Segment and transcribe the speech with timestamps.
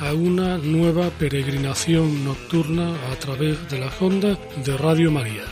[0.00, 5.44] a una nueva peregrinación nocturna a través de las ondas de Radio María.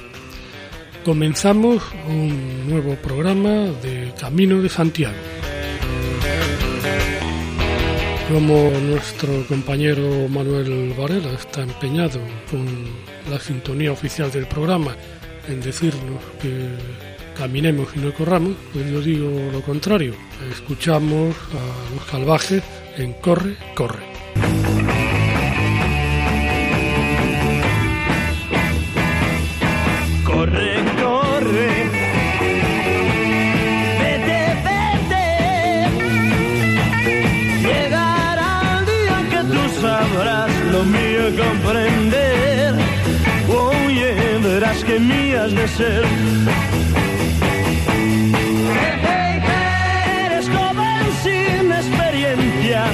[1.05, 3.51] Comenzamos un nuevo programa
[3.83, 5.17] de Camino de Santiago.
[8.33, 12.67] Como nuestro compañero Manuel Varela está empeñado con
[13.31, 14.97] la sintonía oficial del programa
[15.47, 16.69] en decirnos que
[17.37, 20.15] caminemos y no corramos, pues yo digo lo contrario.
[20.51, 22.63] Escuchamos a los salvajes
[22.97, 24.08] en Corre, corre.
[44.79, 46.05] Verás que mías de ser.
[50.25, 52.85] Eres joven sin experiencia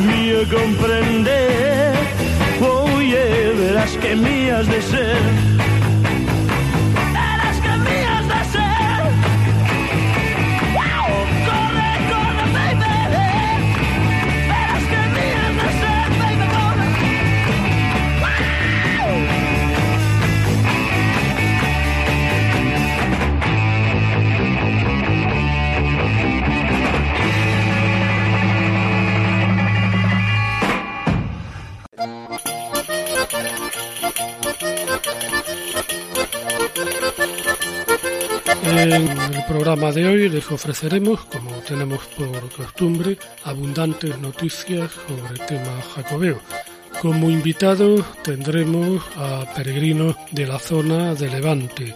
[0.00, 1.94] mío comprender.
[2.60, 5.77] Oye, verás que mías de ser.
[38.70, 45.46] En el programa de hoy les ofreceremos, como tenemos por costumbre, abundantes noticias sobre el
[45.46, 46.38] tema jacobeo.
[47.00, 51.94] Como invitados tendremos a peregrinos de la zona de Levante.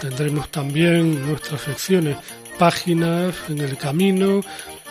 [0.00, 2.16] Tendremos también nuestras secciones
[2.56, 4.42] páginas en el camino,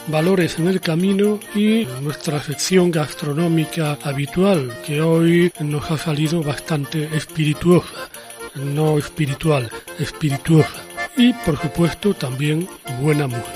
[0.07, 7.05] valores en el camino y nuestra sección gastronómica habitual que hoy nos ha salido bastante
[7.15, 8.09] espirituosa,
[8.55, 10.84] no espiritual, espirituosa
[11.17, 12.67] y por supuesto también
[13.01, 13.49] buena música.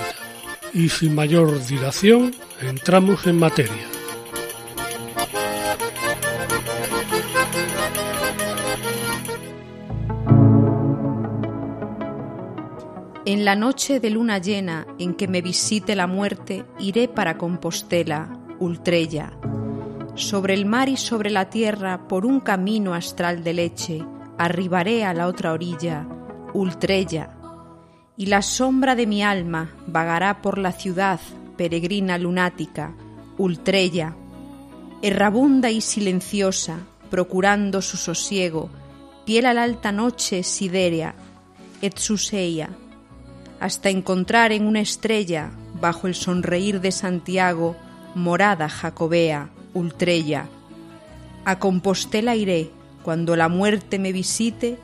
[0.74, 3.90] Y sin mayor dilación entramos en materia.
[13.26, 18.40] En la noche de luna llena en que me visite la muerte, iré para Compostela,
[18.60, 19.34] Ultrella.
[20.16, 24.04] Sobre el mar y sobre la tierra, por un camino astral de leche,
[24.40, 26.08] arribaré a la otra orilla,
[26.54, 27.39] Ultrella.
[28.20, 31.22] Y la sombra de mi alma vagará por la ciudad,
[31.56, 32.92] peregrina lunática,
[33.38, 34.14] Ultrella.
[35.02, 38.70] Errabunda y silenciosa, procurando su sosiego,
[39.26, 41.16] piel a la alta noche sidérea,
[41.82, 42.72] Etsuseia
[43.62, 47.78] hasta encontrar en una estrella, bajo el sonreír de Santiago,
[48.16, 50.48] morada jacobea, ultrella.
[51.46, 52.70] A Compostela iré
[53.02, 54.78] cuando la muerte me visite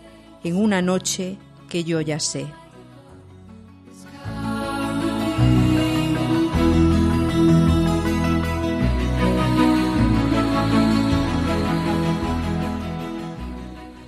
[0.46, 1.36] en una noche
[1.68, 2.48] que yo ya sé.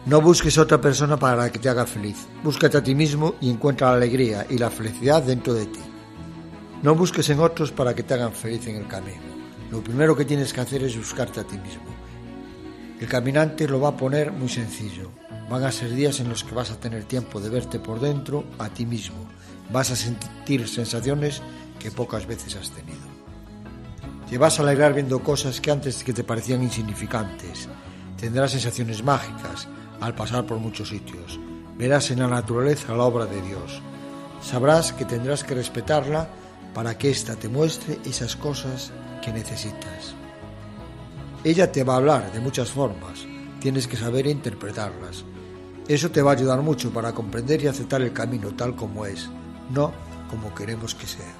[0.07, 2.15] No busques a otra persona para que te haga feliz.
[2.41, 5.81] Búscate a ti mismo y encuentra la alegría y la felicidad dentro de ti.
[6.81, 9.19] No busques en otros para que te hagan feliz en el camino.
[9.69, 11.83] Lo primero que tienes que hacer es buscarte a ti mismo.
[13.01, 15.11] El caminante lo va a poner muy sencillo.
[15.49, 18.45] Van a ser días en los que vas a tener tiempo de verte por dentro
[18.59, 19.27] a ti mismo.
[19.73, 21.41] Vas a sentir sensaciones
[21.79, 23.05] que pocas veces has tenido.
[24.29, 27.67] Te vas a alegrar viendo cosas que antes que te parecían insignificantes.
[28.15, 29.67] Tendrás sensaciones mágicas
[30.01, 31.39] al pasar por muchos sitios.
[31.77, 33.81] Verás en la naturaleza la obra de Dios.
[34.41, 36.29] Sabrás que tendrás que respetarla
[36.73, 38.91] para que ésta te muestre esas cosas
[39.23, 40.15] que necesitas.
[41.43, 43.25] Ella te va a hablar de muchas formas,
[43.59, 45.23] tienes que saber interpretarlas.
[45.87, 49.29] Eso te va a ayudar mucho para comprender y aceptar el camino tal como es,
[49.69, 49.93] no
[50.29, 51.33] como queremos que sea.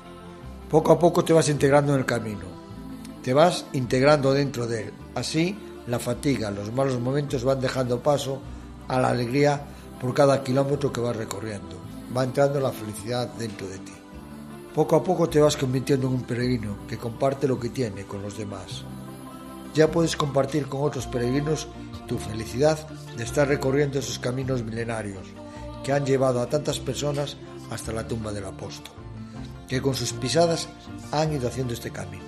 [0.69, 2.45] Poco a poco te vas integrando en el camino,
[3.21, 4.94] te vas integrando dentro de él.
[5.15, 5.57] Así,
[5.88, 8.39] la fatiga, los malos momentos van dejando paso
[8.88, 9.62] a la alegría
[10.00, 11.78] por cada kilómetro que vas recorriendo.
[12.16, 13.94] Va entrando la felicidad dentro de ti.
[14.75, 18.22] Poco a poco te vas convirtiendo en un peregrino que comparte lo que tiene con
[18.22, 18.84] los demás.
[19.74, 21.68] Ya puedes compartir con otros peregrinos
[22.07, 25.25] tu felicidad de estar recorriendo esos caminos milenarios
[25.84, 27.38] que han llevado a tantas personas
[27.72, 28.94] hasta la tumba del apóstol,
[29.68, 30.68] que con sus pisadas
[31.12, 32.25] han ido haciendo este camino.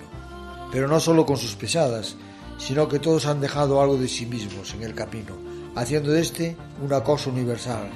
[0.72, 2.16] Pero no solo con sus pisadas,
[2.60, 5.34] sino que todos han dejado algo de sí mismos en el camino,
[5.74, 7.88] haciendo de este una cosa universal,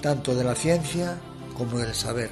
[0.00, 1.18] tanto de la ciencia
[1.56, 2.30] como del saber.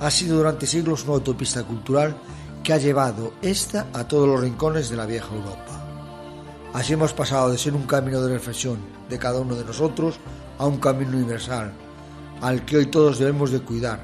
[0.00, 2.16] Ha sido durante siglos una autopista cultural
[2.62, 5.84] que ha llevado esta a todos los rincones de la vieja Europa.
[6.72, 8.78] Así hemos pasado de ser un camino de reflexión
[9.08, 10.16] de cada uno de nosotros
[10.58, 11.72] a un camino universal,
[12.40, 14.00] al que hoy todos debemos de cuidar,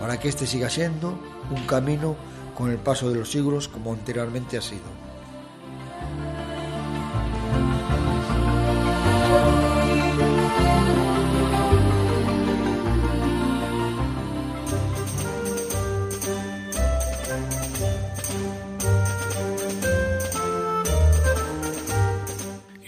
[0.00, 1.16] para que éste siga siendo
[1.50, 2.16] un camino
[2.58, 5.09] con el paso de los siglos como anteriormente ha sido.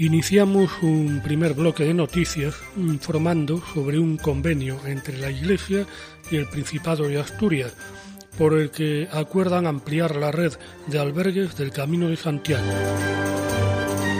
[0.02, 5.86] Iniciamos un primer bloque de noticias informando sobre un convenio entre la Iglesia
[6.28, 7.72] y el Principado de Asturias,
[8.36, 10.54] por el que acuerdan ampliar la red
[10.88, 12.66] de albergues del Camino de Santiago.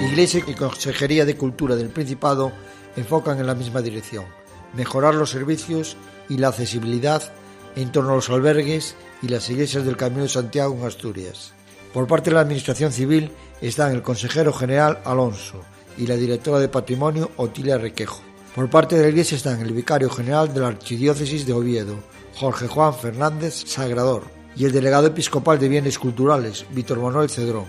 [0.09, 2.53] Iglesia y Consejería de Cultura del Principado
[2.95, 4.27] enfocan en la misma dirección,
[4.75, 5.97] mejorar los servicios
[6.29, 7.25] y la accesibilidad
[7.75, 11.55] en torno a los albergues y las iglesias del Camino de Santiago en Asturias.
[11.93, 15.61] Por parte de la Administración Civil están el consejero general Alonso,
[15.99, 18.23] y la directora de Patrimonio Otilia Requejo.
[18.55, 21.97] Por parte de la Iglesia están el vicario general de la Archidiócesis de Oviedo,
[22.35, 24.25] Jorge Juan Fernández Sagrador,
[24.57, 27.65] y el delegado episcopal de Bienes Culturales, Víctor Manuel Cedrón.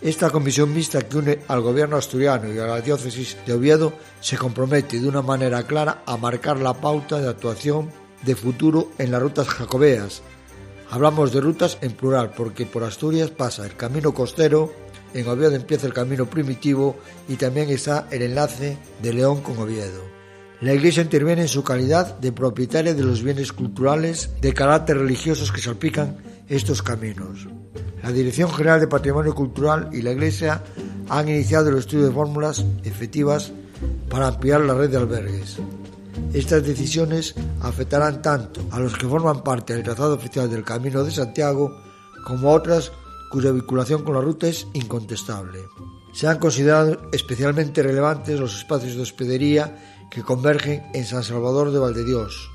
[0.00, 4.36] Esta comisión mixta que une al gobierno asturiano y a la diócesis de Oviedo se
[4.36, 7.90] compromete de una manera clara a marcar la pauta de actuación
[8.22, 10.22] de futuro en las rutas jacobeas.
[10.90, 14.72] Hablamos de rutas en plural porque por Asturias pasa el camino costero,
[15.14, 16.96] en Oviedo empieza el camino primitivo
[17.28, 20.02] y también está el enlace de León con Oviedo.
[20.60, 25.52] La Iglesia interviene en su calidad de propietaria de los bienes culturales de carácter religiosos
[25.52, 26.18] que salpican
[26.48, 27.46] estos caminos.
[28.02, 30.62] La Dirección General de Patrimonio Cultural y la Iglesia
[31.08, 33.52] han iniciado el estudio de fórmulas efectivas
[34.08, 35.58] para ampliar la red de albergues.
[36.32, 41.10] Estas decisiones afectarán tanto a los que forman parte del trazado oficial del Camino de
[41.10, 41.80] Santiago
[42.24, 42.90] como a otras
[43.30, 45.68] cuya vinculación con la ruta es incontestable.
[46.12, 51.78] Se han considerado especialmente relevantes los espacios de hospedería que convergen en San Salvador de
[51.78, 52.50] Valdedios.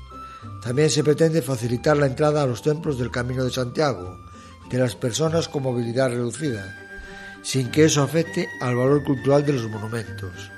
[0.62, 4.18] También se pretende facilitar la entrada a los templos del Camino de Santiago
[4.70, 6.74] de las personas con movilidad reducida,
[7.42, 10.50] sin que eso afecte al valor cultural de los monumentos.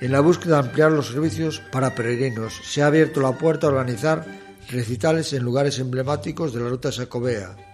[0.00, 3.70] En la búsqueda de ampliar los servicios para peregrinos, se ha abierto la puerta a
[3.70, 4.26] organizar
[4.70, 7.73] recitales en lugares emblemáticos de la ruta sacobea,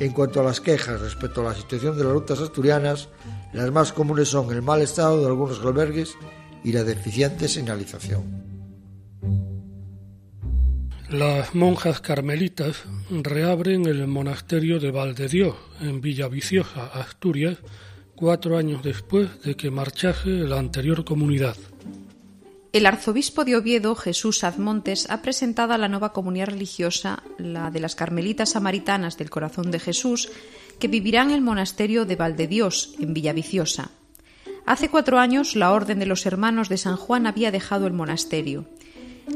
[0.00, 3.08] en cuanto a las quejas respecto a la situación de las rutas asturianas,
[3.52, 6.16] las más comunes son el mal estado de algunos albergues
[6.64, 8.44] y la deficiente señalización.
[11.10, 17.58] Las monjas carmelitas reabren el monasterio de Valdedios, en Villaviciosa, Asturias,
[18.16, 21.56] cuatro años después de que marchase la anterior comunidad.
[22.74, 27.78] El arzobispo de Oviedo, Jesús Azmontes, ha presentado a la nueva comunidad religiosa, la de
[27.78, 30.28] las Carmelitas Samaritanas del Corazón de Jesús,
[30.80, 33.92] que vivirán en el monasterio de Valdedios, en Villaviciosa.
[34.66, 38.64] Hace cuatro años, la Orden de los Hermanos de San Juan había dejado el monasterio.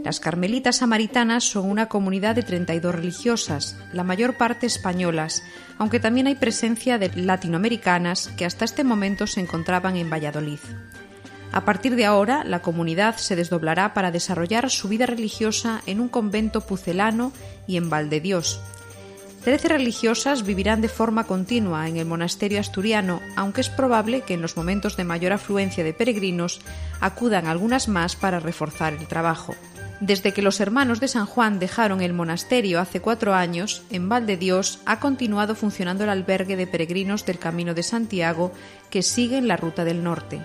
[0.03, 5.45] Las Carmelitas Samaritanas son una comunidad de 32 religiosas, la mayor parte españolas,
[5.79, 10.59] aunque también hay presencia de latinoamericanas que hasta este momento se encontraban en Valladolid.
[11.53, 16.09] A partir de ahora, la comunidad se desdoblará para desarrollar su vida religiosa en un
[16.09, 17.33] convento pucelano
[17.67, 18.61] y en Valdedios.
[19.43, 24.43] Trece religiosas vivirán de forma continua en el monasterio asturiano, aunque es probable que en
[24.43, 26.61] los momentos de mayor afluencia de peregrinos
[27.01, 29.55] acudan algunas más para reforzar el trabajo.
[30.01, 34.81] Desde que los hermanos de San Juan dejaron el monasterio hace cuatro años, en Valdedios
[34.85, 38.53] ha continuado funcionando el albergue de peregrinos del Camino de Santiago
[38.91, 40.41] que siguen la ruta del norte.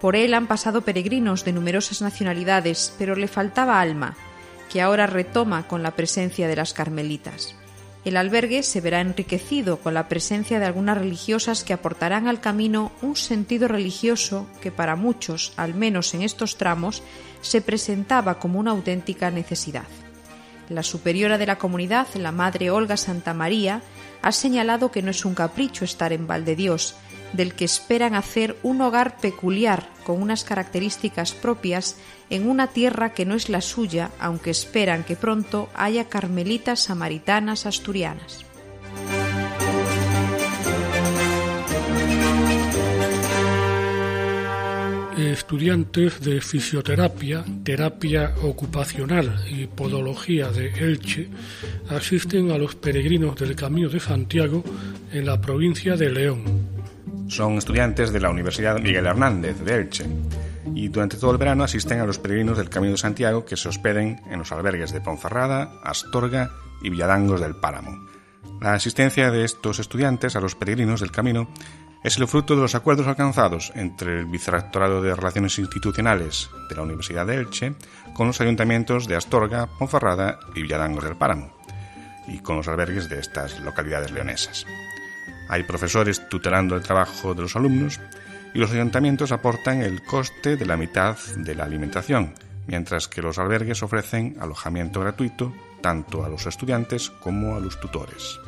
[0.00, 4.16] Por él han pasado peregrinos de numerosas nacionalidades, pero le faltaba alma,
[4.70, 7.54] que ahora retoma con la presencia de las carmelitas.
[8.04, 12.92] El albergue se verá enriquecido con la presencia de algunas religiosas que aportarán al camino
[13.00, 17.02] un sentido religioso que para muchos, al menos en estos tramos,
[17.40, 19.84] se presentaba como una auténtica necesidad.
[20.68, 23.80] La superiora de la comunidad, la Madre Olga Santa María,
[24.20, 26.96] ha señalado que no es un capricho estar en Dios,
[27.34, 31.96] del que esperan hacer un hogar peculiar con unas características propias
[32.30, 37.66] en una tierra que no es la suya, aunque esperan que pronto haya carmelitas samaritanas
[37.66, 38.44] asturianas.
[45.34, 51.28] estudiantes de fisioterapia, terapia ocupacional y podología de Elche
[51.88, 54.62] asisten a los peregrinos del Camino de Santiago
[55.12, 56.42] en la provincia de León.
[57.28, 60.04] Son estudiantes de la Universidad Miguel Hernández de Elche
[60.74, 63.68] y durante todo el verano asisten a los peregrinos del Camino de Santiago que se
[63.68, 66.50] hospeden en los albergues de Ponferrada, Astorga
[66.82, 68.08] y Villadangos del Páramo.
[68.60, 71.48] La asistencia de estos estudiantes a los peregrinos del Camino
[72.02, 76.82] es el fruto de los acuerdos alcanzados entre el Vicerrectorado de Relaciones Institucionales de la
[76.82, 77.74] Universidad de Elche
[78.12, 81.50] con los ayuntamientos de Astorga, Ponferrada y Villadangos del Páramo,
[82.28, 84.66] y con los albergues de estas localidades leonesas.
[85.54, 88.00] Hay profesores tutelando el trabajo de los alumnos
[88.54, 92.34] y los ayuntamientos aportan el coste de la mitad de la alimentación,
[92.66, 98.40] mientras que los albergues ofrecen alojamiento gratuito tanto a los estudiantes como a los tutores.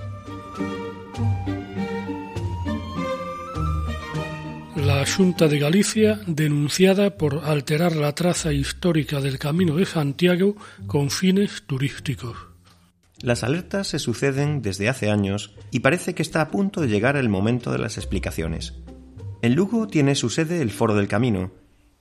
[4.75, 10.57] la Junta de Galicia denunciada por alterar la traza histórica del Camino de Santiago
[10.89, 12.56] con fines turísticos.
[13.23, 17.17] Las alertas se suceden desde hace años y parece que está a punto de llegar
[17.17, 18.75] el momento de las explicaciones.
[19.41, 21.51] En Lugo tiene su sede el Foro del Camino,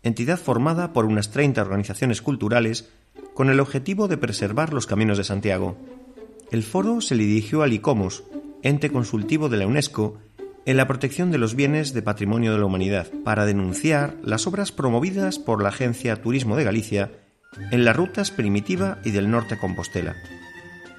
[0.03, 2.89] entidad formada por unas 30 organizaciones culturales
[3.33, 5.77] con el objetivo de preservar los caminos de Santiago.
[6.51, 8.23] El foro se le dirigió al ICOMOS,
[8.61, 10.17] ente consultivo de la UNESCO,
[10.65, 14.71] en la protección de los bienes de patrimonio de la humanidad, para denunciar las obras
[14.71, 17.11] promovidas por la Agencia Turismo de Galicia
[17.71, 20.15] en las rutas primitiva y del norte Compostela.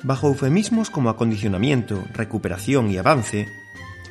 [0.07, 3.49] Bajo eufemismos como acondicionamiento, recuperación y avance,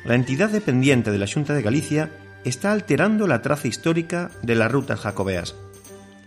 [0.04, 2.10] la entidad dependiente de la Junta de Galicia
[2.44, 5.54] está alterando la traza histórica de las rutas jacobeas.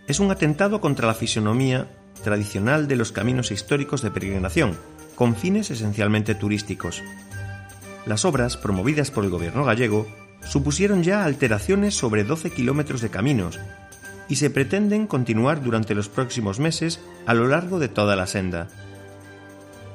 [0.07, 1.88] Es un atentado contra la fisonomía
[2.23, 4.75] tradicional de los caminos históricos de peregrinación,
[5.13, 7.03] con fines esencialmente turísticos.
[8.07, 10.07] Las obras, promovidas por el gobierno gallego,
[10.41, 13.59] supusieron ya alteraciones sobre 12 kilómetros de caminos
[14.27, 18.67] y se pretenden continuar durante los próximos meses a lo largo de toda la senda.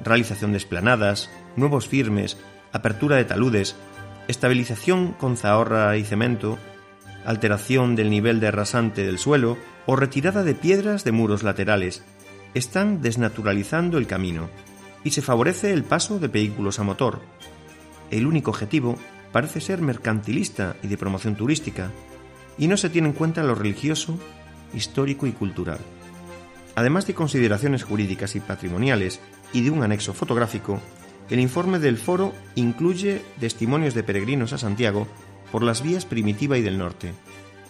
[0.05, 2.37] Realización de esplanadas, nuevos firmes,
[2.73, 3.77] apertura de taludes,
[4.29, 6.59] estabilización con zahorra y cemento,
[7.25, 9.57] alteración del nivel de rasante del suelo
[9.87, 12.05] o retirada de piedras de muros laterales,
[12.53, 14.51] están desnaturalizando el camino
[15.03, 17.21] y se favorece el paso de vehículos a motor,
[18.11, 18.97] el único objetivo
[19.33, 21.91] parece ser mercantilista y de promoción turística,
[22.57, 24.19] y no se tiene en cuenta lo religioso,
[24.73, 25.79] histórico y cultural.
[26.77, 29.21] Además de consideraciones jurídicas y patrimoniales
[29.55, 30.81] y de un anexo fotográfico,
[31.31, 35.09] el informe del foro incluye testimonios de peregrinos a Santiago
[35.51, 37.15] por las vías primitiva y del norte.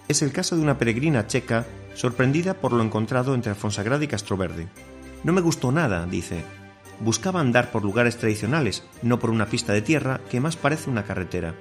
[0.09, 1.65] Es el caso de una peregrina checa
[1.95, 4.67] sorprendida por lo encontrado entre Fonsagrada y Castroverde.
[5.23, 6.43] No me gustó nada, dice,
[7.01, 11.05] buscaba andar por lugares tradicionales, no por una pista de tierra que más parece una
[11.05, 11.55] carretera.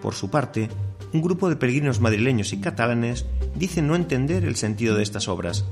[0.00, 0.68] Por su parte,
[1.12, 5.64] un grupo de peregrinos madrileños y catalanes dicen no entender el sentido de estas obras,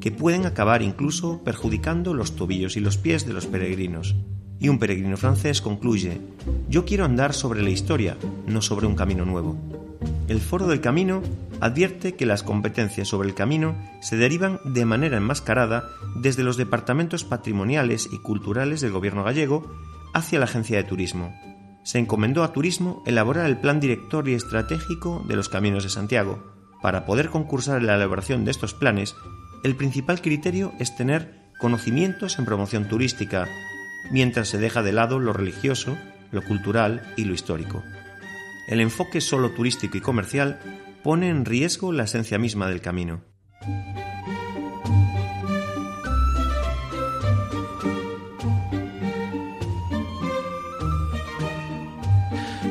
[0.00, 4.14] que pueden acabar incluso perjudicando los tobillos y los pies de los peregrinos.
[4.58, 6.20] Y un peregrino francés concluye,
[6.68, 8.16] yo quiero andar sobre la historia,
[8.46, 9.56] no sobre un camino nuevo.
[10.28, 11.22] El Foro del Camino
[11.60, 17.24] advierte que las competencias sobre el camino se derivan de manera enmascarada desde los departamentos
[17.24, 19.70] patrimoniales y culturales del gobierno gallego
[20.14, 21.34] hacia la agencia de turismo.
[21.84, 26.42] Se encomendó a Turismo elaborar el plan director y estratégico de los caminos de Santiago.
[26.82, 29.14] Para poder concursar en la elaboración de estos planes,
[29.64, 33.48] el principal criterio es tener conocimientos en promoción turística,
[34.10, 35.96] mientras se deja de lado lo religioso,
[36.30, 37.82] lo cultural y lo histórico
[38.66, 40.58] el enfoque solo turístico y comercial
[41.02, 43.22] pone en riesgo la esencia misma del camino.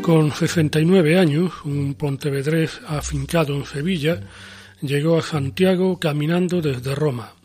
[0.01, 4.19] Con 69 años, un pontevedrés afincado en Sevilla
[4.87, 7.35] llegó a Santiago caminando desde Roma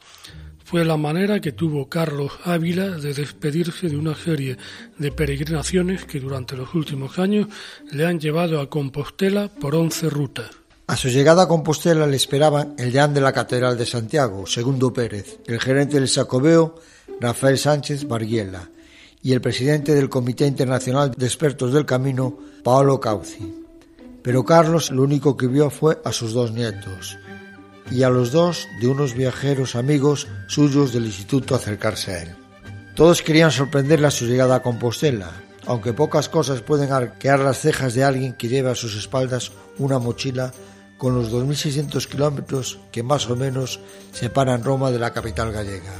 [0.70, 4.56] fue la manera que tuvo Carlos Ávila de despedirse de una serie
[4.98, 7.48] de peregrinaciones que durante los últimos años
[7.90, 10.48] le han llevado a Compostela por once rutas.
[10.86, 14.92] A su llegada a Compostela le esperaban el deán de la Catedral de Santiago, Segundo
[14.92, 16.76] Pérez, el gerente del Sacobeo,
[17.20, 18.70] Rafael Sánchez Barguiela,
[19.24, 23.56] y el presidente del Comité Internacional de Expertos del Camino, Paolo Cauci.
[24.22, 27.18] Pero Carlos lo único que vio fue a sus dos nietos,
[27.90, 32.36] y a los dos de unos viajeros amigos suyos del instituto acercarse a él.
[32.94, 35.30] Todos querían sorprenderle a su llegada a Compostela,
[35.66, 39.98] aunque pocas cosas pueden arquear las cejas de alguien que lleva a sus espaldas una
[39.98, 40.52] mochila
[40.98, 43.80] con los 2.600 kilómetros que más o menos
[44.12, 45.94] separan Roma de la capital gallega.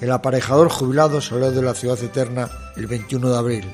[0.00, 3.64] El aparejador jubilado salió de la ciudad eterna el 21 de abril,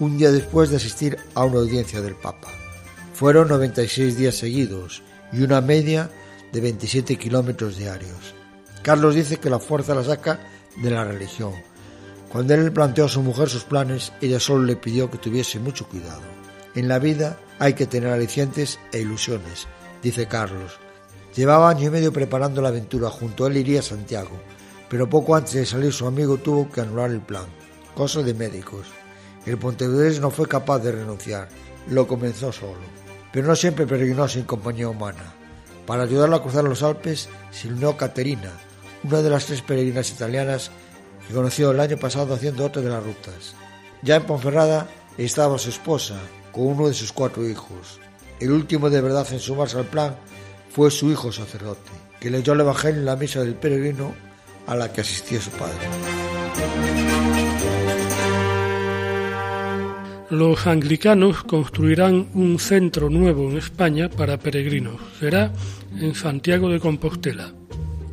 [0.00, 2.48] un día después de asistir a una audiencia del Papa.
[3.14, 6.10] Fueron 96 días seguidos y una media
[6.52, 8.34] de 27 kilómetros diarios.
[8.82, 10.40] Carlos dice que la fuerza la saca
[10.76, 11.52] de la religión.
[12.30, 15.86] Cuando él planteó a su mujer sus planes, ella solo le pidió que tuviese mucho
[15.86, 16.22] cuidado.
[16.74, 19.68] En la vida hay que tener alicientes e ilusiones,
[20.02, 20.78] dice Carlos.
[21.34, 24.40] Llevaba año y medio preparando la aventura, junto a él iría a Santiago,
[24.88, 27.46] pero poco antes de salir su amigo tuvo que anular el plan,
[27.94, 28.86] cosa de médicos.
[29.46, 31.48] El pontevedrés no fue capaz de renunciar,
[31.88, 32.80] lo comenzó solo,
[33.32, 35.34] pero no siempre peregrinó sin compañía humana.
[35.92, 38.50] Para ayudarlo a cruzar los Alpes se unió Caterina,
[39.04, 40.70] una de las tres peregrinas italianas
[41.28, 43.54] que conoció el año pasado haciendo otra de las rutas.
[44.00, 46.18] Ya en Ponferrada estaba su esposa,
[46.50, 48.00] con uno de sus cuatro hijos.
[48.40, 50.16] El último de verdad en sumarse al plan
[50.70, 54.14] fue su hijo sacerdote, que leyó el Evangelio en la misa del peregrino
[54.66, 55.76] a la que asistía su padre.
[60.32, 64.98] Los anglicanos construirán un centro nuevo en España para peregrinos.
[65.20, 65.52] Será
[66.00, 67.52] en Santiago de Compostela.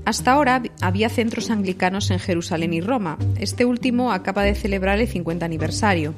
[0.04, 3.18] Hasta ahora había centros anglicanos en Jerusalén y Roma.
[3.40, 6.14] Este último acaba de celebrar el 50 aniversario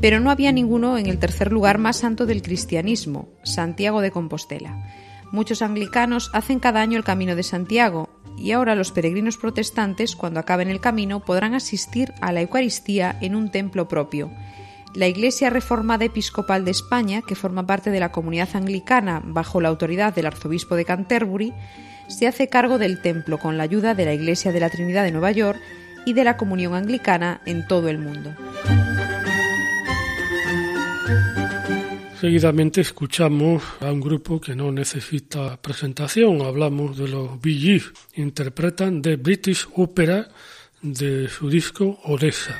[0.00, 4.88] pero no había ninguno en el tercer lugar más santo del cristianismo, Santiago de Compostela.
[5.32, 10.38] Muchos anglicanos hacen cada año el Camino de Santiago y ahora los peregrinos protestantes, cuando
[10.38, 14.30] acaben el camino, podrán asistir a la Eucaristía en un templo propio.
[14.96, 19.68] La Iglesia Reformada Episcopal de España, que forma parte de la comunidad anglicana bajo la
[19.68, 21.52] autoridad del arzobispo de Canterbury,
[22.08, 25.12] se hace cargo del templo con la ayuda de la Iglesia de la Trinidad de
[25.12, 25.60] Nueva York
[26.06, 28.34] y de la comunión anglicana en todo el mundo.
[32.18, 36.40] Seguidamente escuchamos a un grupo que no necesita presentación.
[36.40, 37.82] Hablamos de los Bee
[38.14, 40.28] Interpretan The British Opera
[40.80, 42.54] de su disco Odessa.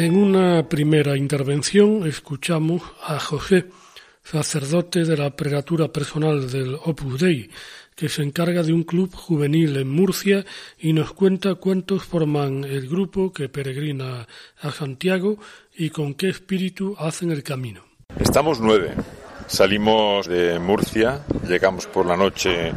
[0.00, 3.66] En una primera intervención escuchamos a José,
[4.22, 7.50] sacerdote de la pregatura personal del Opus Dei,
[7.96, 10.44] que se encarga de un club juvenil en Murcia
[10.78, 14.28] y nos cuenta cuántos forman el grupo que peregrina
[14.62, 15.36] a Santiago
[15.76, 17.82] y con qué espíritu hacen el camino.
[18.20, 18.94] Estamos nueve.
[19.48, 22.70] Salimos de Murcia, llegamos por la noche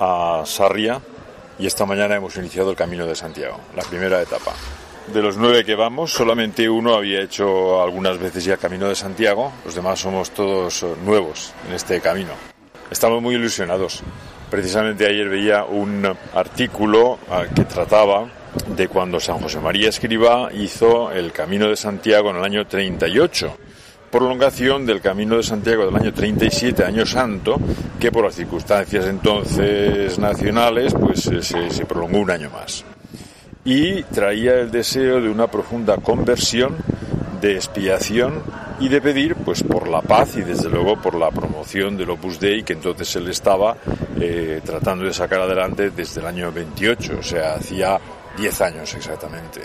[0.00, 1.00] a Sarria
[1.60, 4.52] y esta mañana hemos iniciado el Camino de Santiago, la primera etapa.
[5.12, 8.94] De los nueve que vamos, solamente uno había hecho algunas veces ya el Camino de
[8.94, 12.32] Santiago, los demás somos todos nuevos en este camino.
[12.90, 14.02] Estamos muy ilusionados.
[14.50, 18.28] Precisamente ayer veía un artículo ah, que trataba
[18.76, 23.56] de cuando San José María Escriba hizo el Camino de Santiago en el año 38
[24.10, 27.60] prolongación del Camino de Santiago del año 37, año santo,
[28.00, 32.84] que por las circunstancias entonces nacionales, pues eh, se, se prolongó un año más.
[33.66, 36.76] Y traía el deseo de una profunda conversión,
[37.42, 38.42] de expiación
[38.80, 42.38] y de pedir pues por la paz y desde luego por la promoción del Opus
[42.38, 43.76] Dei que entonces él estaba
[44.20, 47.98] eh, tratando de sacar adelante desde el año 28, o sea, hacía
[48.36, 49.60] 10 años exactamente.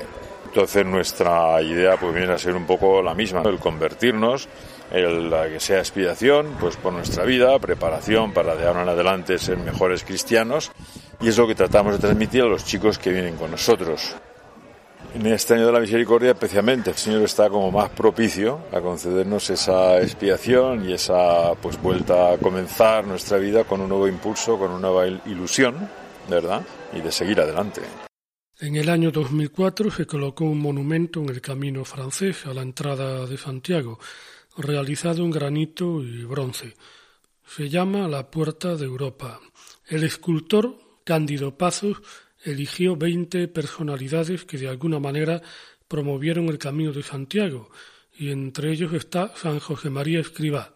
[0.46, 4.50] Entonces nuestra idea pues viene a ser un poco la misma, el convertirnos,
[4.92, 9.58] el que sea expiación pues por nuestra vida, preparación para de ahora en adelante ser
[9.58, 10.72] mejores cristianos
[11.22, 14.16] y es lo que tratamos de transmitir a los chicos que vienen con nosotros.
[15.14, 19.50] En este año de la misericordia, especialmente, el Señor está como más propicio a concedernos
[19.50, 24.72] esa expiación y esa pues vuelta a comenzar nuestra vida con un nuevo impulso, con
[24.72, 25.90] una nueva ilusión,
[26.30, 26.62] ¿verdad?
[26.94, 27.82] Y de seguir adelante.
[28.62, 33.26] En el año 2004 se colocó un monumento en el camino francés a la entrada
[33.26, 34.00] de Santiago,
[34.58, 36.76] realizado en granito y bronce.
[37.46, 39.40] Se llama la Puerta de Europa.
[39.88, 42.02] El escultor Cándido Pazos
[42.44, 45.42] eligió veinte personalidades que de alguna manera
[45.88, 47.70] promovieron el camino de Santiago,
[48.18, 50.74] y entre ellos está San José María Escribá.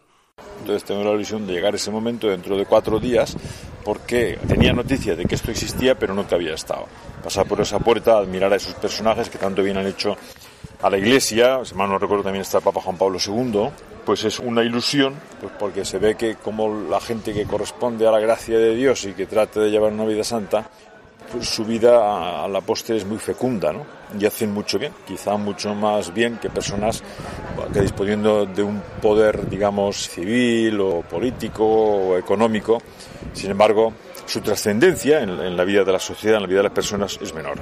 [0.60, 3.36] Entonces tengo la ilusión de llegar a ese momento dentro de cuatro días
[3.84, 6.86] porque tenía noticia de que esto existía pero nunca había estado.
[7.22, 10.16] Pasar por esa puerta, admirar a esos personajes que tanto bien han hecho
[10.82, 13.70] a la iglesia, si mal no recuerdo también está el Papa Juan Pablo II,
[14.04, 18.10] pues es una ilusión, pues porque se ve que como la gente que corresponde a
[18.10, 20.68] la gracia de Dios y que trate de llevar una vida santa,
[21.32, 23.84] pues su vida a la postre es muy fecunda, ¿no?
[24.18, 27.02] Y hacen mucho bien, quizá mucho más bien que personas
[27.72, 32.80] que disponiendo de un poder, digamos, civil o político o económico,
[33.32, 33.92] sin embargo,
[34.24, 37.18] su trascendencia en, en la vida de la sociedad, en la vida de las personas,
[37.20, 37.58] es menor.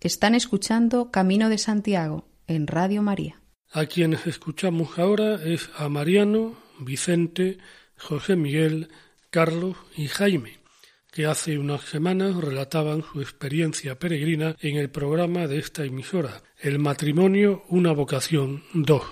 [0.00, 3.40] Están escuchando Camino de Santiago en Radio María.
[3.72, 7.58] A quienes escuchamos ahora es a Mariano, Vicente,
[7.96, 8.88] José Miguel,
[9.30, 10.60] Carlos y Jaime
[11.12, 16.78] que hace unas semanas relataban su experiencia peregrina en el programa de esta emisora, El
[16.78, 19.02] matrimonio, una vocación 2.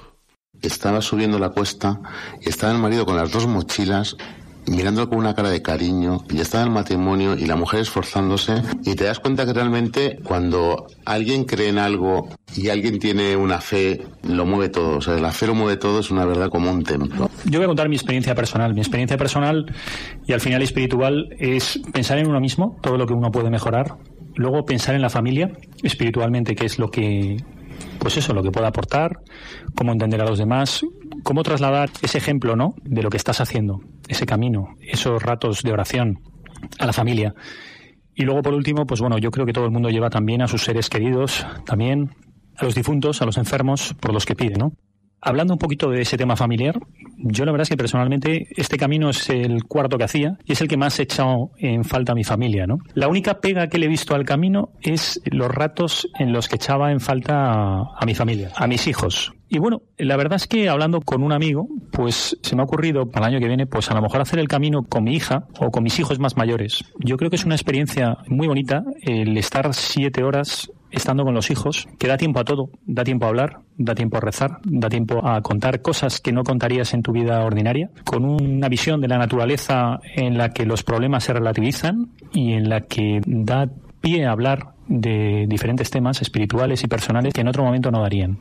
[0.63, 2.01] Estaba subiendo la cuesta
[2.41, 4.17] y estaba el marido con las dos mochilas
[4.71, 8.95] mirándolo con una cara de cariño y estaba el matrimonio y la mujer esforzándose y
[8.95, 14.03] te das cuenta que realmente cuando alguien cree en algo y alguien tiene una fe,
[14.23, 14.99] lo mueve todo.
[14.99, 17.31] O sea, la fe lo mueve todo, es una verdad como un templo.
[17.45, 18.75] Yo voy a contar mi experiencia personal.
[18.75, 19.67] Mi experiencia personal
[20.27, 23.97] y al final espiritual es pensar en uno mismo, todo lo que uno puede mejorar.
[24.35, 25.51] Luego pensar en la familia,
[25.83, 27.37] espiritualmente, qué es lo que
[27.99, 29.19] pues eso, lo que pueda aportar,
[29.75, 30.83] cómo entender a los demás,
[31.23, 32.75] cómo trasladar ese ejemplo, ¿no?
[32.83, 36.21] De lo que estás haciendo, ese camino, esos ratos de oración
[36.79, 37.35] a la familia.
[38.15, 40.49] Y luego, por último, pues bueno, yo creo que todo el mundo lleva también a
[40.49, 42.11] sus seres queridos, también
[42.57, 44.73] a los difuntos, a los enfermos, por los que pide, ¿no?
[45.21, 46.79] Hablando un poquito de ese tema familiar,
[47.19, 50.61] yo la verdad es que personalmente este camino es el cuarto que hacía y es
[50.61, 52.79] el que más he echado en falta a mi familia, ¿no?
[52.95, 56.57] La única pega que le he visto al camino es los ratos en los que
[56.57, 59.33] echaba en falta a, mi familia, a mis hijos.
[59.49, 63.07] Y bueno, la verdad es que hablando con un amigo, pues se me ha ocurrido
[63.07, 65.47] para el año que viene, pues a lo mejor hacer el camino con mi hija
[65.59, 66.85] o con mis hijos más mayores.
[66.99, 71.51] Yo creo que es una experiencia muy bonita el estar siete horas estando con los
[71.51, 74.89] hijos, que da tiempo a todo, da tiempo a hablar, da tiempo a rezar, da
[74.89, 79.09] tiempo a contar cosas que no contarías en tu vida ordinaria, con una visión de
[79.09, 83.69] la naturaleza en la que los problemas se relativizan y en la que da
[84.01, 88.39] pie a hablar de diferentes temas espirituales y personales que en otro momento no darían.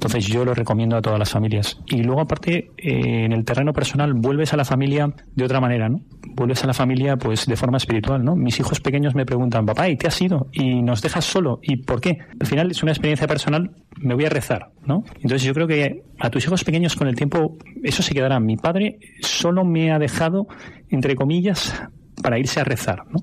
[0.00, 1.78] Entonces yo lo recomiendo a todas las familias.
[1.84, 5.90] Y luego aparte, eh, en el terreno personal, vuelves a la familia de otra manera,
[5.90, 6.00] ¿no?
[6.36, 8.34] Vuelves a la familia pues de forma espiritual, ¿no?
[8.34, 10.46] Mis hijos pequeños me preguntan, papá, ¿y qué has ido?
[10.52, 11.60] ¿Y nos dejas solo?
[11.62, 12.16] ¿Y por qué?
[12.40, 15.04] Al final es una experiencia personal, me voy a rezar, ¿no?
[15.16, 18.40] Entonces yo creo que a tus hijos pequeños con el tiempo eso se quedará.
[18.40, 20.46] Mi padre solo me ha dejado,
[20.88, 21.78] entre comillas,
[22.22, 23.20] para irse a rezar, ¿no?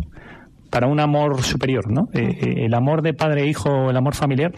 [0.70, 2.10] Para un amor superior, ¿no?
[2.14, 4.52] Eh, eh, el amor de padre e hijo, el amor familiar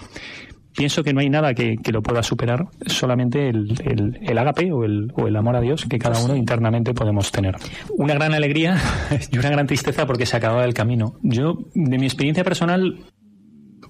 [0.80, 4.86] pienso que no hay nada que, lo pueda superar, solamente el, el, el agape o
[4.86, 7.58] el, o el amor a Dios que cada uno internamente podemos tener.
[7.98, 8.78] Una gran alegría
[9.32, 11.15] y una gran tristeza porque se acababa el camino.
[11.22, 12.98] Yo, de mi experiencia personal,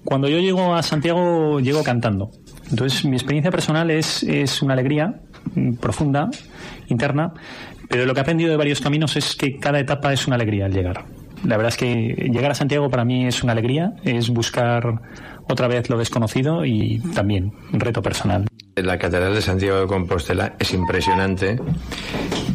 [0.02, 2.32] cuando yo llego a Santiago, llego cantando.
[2.70, 5.20] Entonces, mi experiencia personal es, es una alegría
[5.80, 6.28] profunda,
[6.88, 7.34] interna,
[7.88, 10.64] pero lo que he aprendido de varios caminos es que cada etapa es una alegría
[10.64, 11.04] al llegar.
[11.44, 15.00] La verdad es que llegar a Santiago para mí es una alegría, es buscar
[15.50, 18.46] otra vez lo desconocido y también un reto personal.
[18.76, 21.58] La Catedral de Santiago de Compostela es impresionante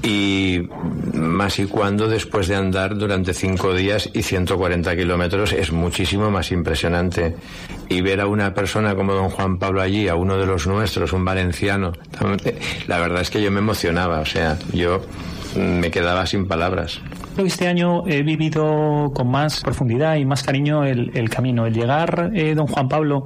[0.01, 0.61] y
[1.13, 6.51] más y cuando después de andar durante cinco días y 140 kilómetros es muchísimo más
[6.51, 7.35] impresionante.
[7.89, 11.13] Y ver a una persona como don Juan Pablo allí, a uno de los nuestros,
[11.13, 11.93] un valenciano,
[12.87, 15.01] la verdad es que yo me emocionaba, o sea, yo
[15.55, 17.01] me quedaba sin palabras.
[17.37, 21.65] Este año he vivido con más profundidad y más cariño el, camino.
[21.65, 23.25] El llegar, eh, don Juan Pablo,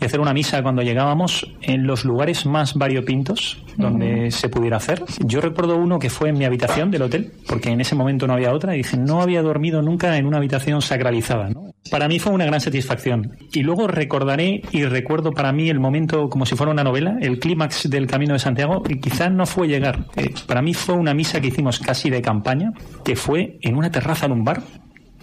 [0.00, 5.02] y hacer una misa cuando llegábamos en los lugares más variopintos donde se pudiera hacer.
[5.24, 8.34] Yo recuerdo uno que fue en mi habitación del hotel, porque en ese momento no
[8.34, 11.50] había otra, y dije, no había dormido nunca en una habitación sacralizada.
[11.88, 13.36] Para mí fue una gran satisfacción.
[13.52, 17.38] Y luego recordaré y recuerdo para mí el momento como si fuera una novela, el
[17.38, 20.06] clímax del Camino de Santiago, y quizás no fue llegar.
[20.16, 22.72] Eh, para mí fue una misa que hicimos casi de campaña,
[23.04, 24.62] que fue en una terraza de un bar,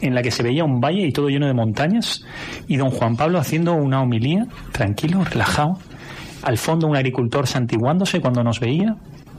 [0.01, 2.23] en la que se veía un valle y todo lleno de montañas,
[2.67, 5.79] y don Juan Pablo haciendo una homilía, tranquilo, relajado,
[6.43, 8.95] al fondo un agricultor santiguándose cuando nos veía,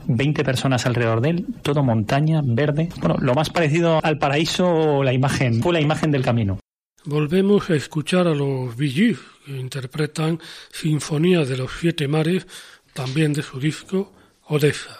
[0.07, 2.89] 20 personas alrededor de él, todo montaña, verde.
[2.99, 6.57] Bueno, lo más parecido al paraíso, la imagen, fue la imagen del camino.
[7.05, 10.39] Volvemos a escuchar a los Villis, que interpretan
[10.71, 12.45] Sinfonía de los Siete Mares,
[12.93, 14.13] también de su disco
[14.47, 14.99] Odessa.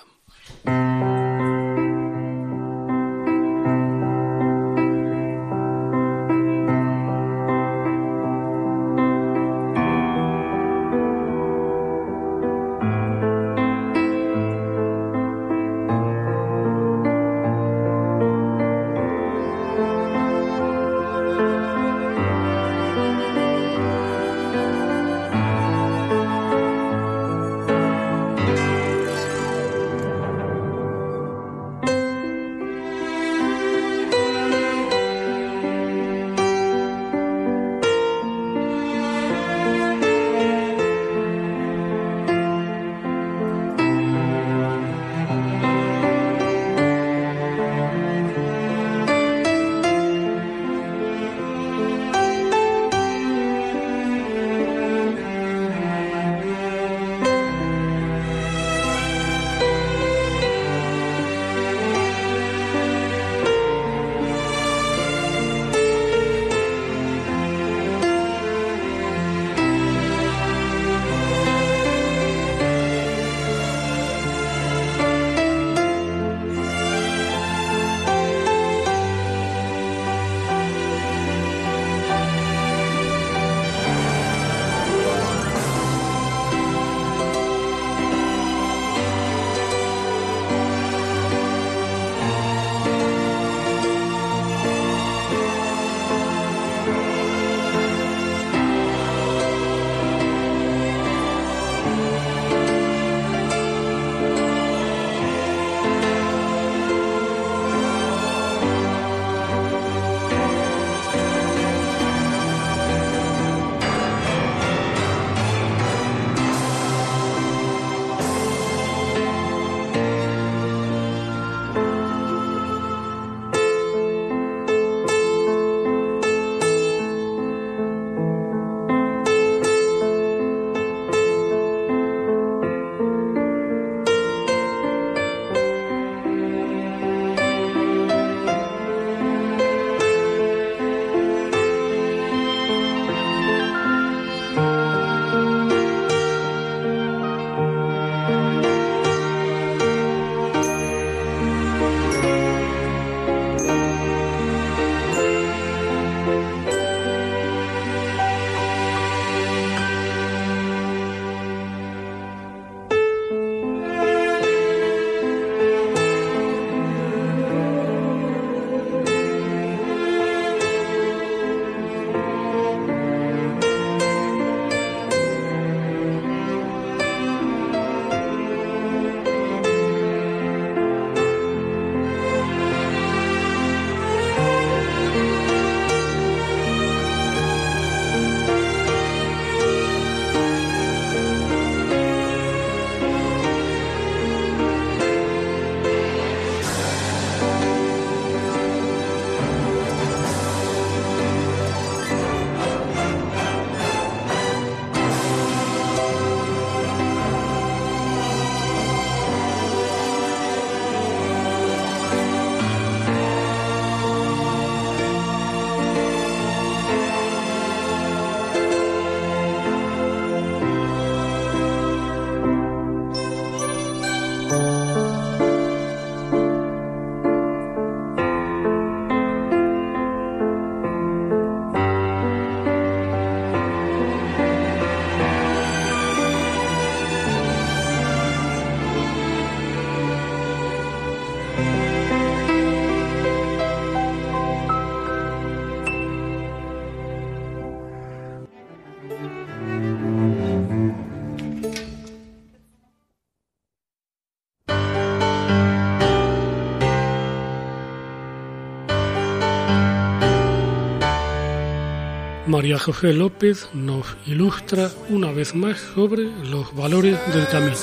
[262.59, 267.77] María José López nos ilustra una vez más sobre los valores del camino.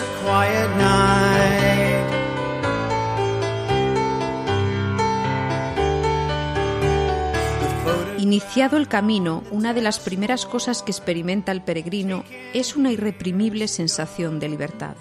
[8.19, 13.69] Iniciado el camino, una de las primeras cosas que experimenta el peregrino es una irreprimible
[13.69, 14.97] sensación de libertad.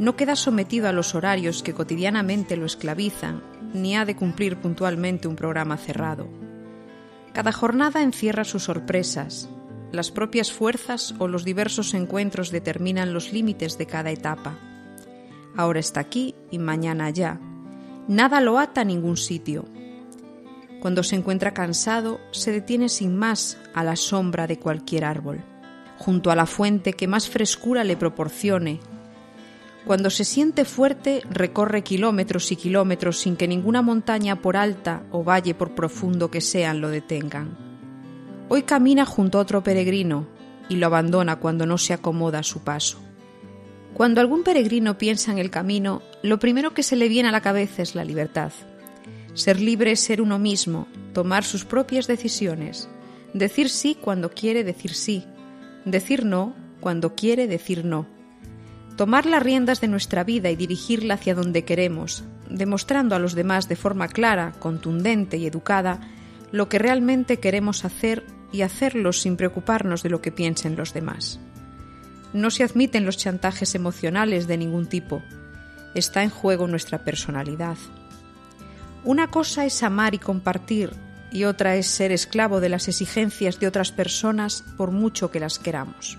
[0.00, 5.28] No queda sometido a los horarios que cotidianamente lo esclavizan, ni ha de cumplir puntualmente
[5.28, 6.49] un programa cerrado.
[7.32, 9.48] Cada jornada encierra sus sorpresas.
[9.92, 14.58] Las propias fuerzas o los diversos encuentros determinan los límites de cada etapa.
[15.56, 17.40] Ahora está aquí y mañana allá.
[18.08, 19.66] Nada lo ata a ningún sitio,
[20.80, 25.44] cuando se encuentra cansado, se detiene sin más a la sombra de cualquier árbol,
[25.98, 28.80] junto a la fuente que más frescura le proporcione.
[29.90, 35.24] Cuando se siente fuerte, recorre kilómetros y kilómetros sin que ninguna montaña por alta o
[35.24, 37.58] valle por profundo que sean lo detengan.
[38.48, 40.28] Hoy camina junto a otro peregrino
[40.68, 43.00] y lo abandona cuando no se acomoda a su paso.
[43.92, 47.40] Cuando algún peregrino piensa en el camino, lo primero que se le viene a la
[47.40, 48.52] cabeza es la libertad.
[49.34, 52.88] Ser libre es ser uno mismo, tomar sus propias decisiones,
[53.34, 55.24] decir sí cuando quiere decir sí,
[55.84, 58.19] decir no cuando quiere decir no.
[59.00, 63.66] Tomar las riendas de nuestra vida y dirigirla hacia donde queremos, demostrando a los demás
[63.66, 66.00] de forma clara, contundente y educada
[66.52, 71.40] lo que realmente queremos hacer y hacerlo sin preocuparnos de lo que piensen los demás.
[72.34, 75.22] No se admiten los chantajes emocionales de ningún tipo.
[75.94, 77.78] Está en juego nuestra personalidad.
[79.02, 80.90] Una cosa es amar y compartir
[81.32, 85.58] y otra es ser esclavo de las exigencias de otras personas por mucho que las
[85.58, 86.18] queramos.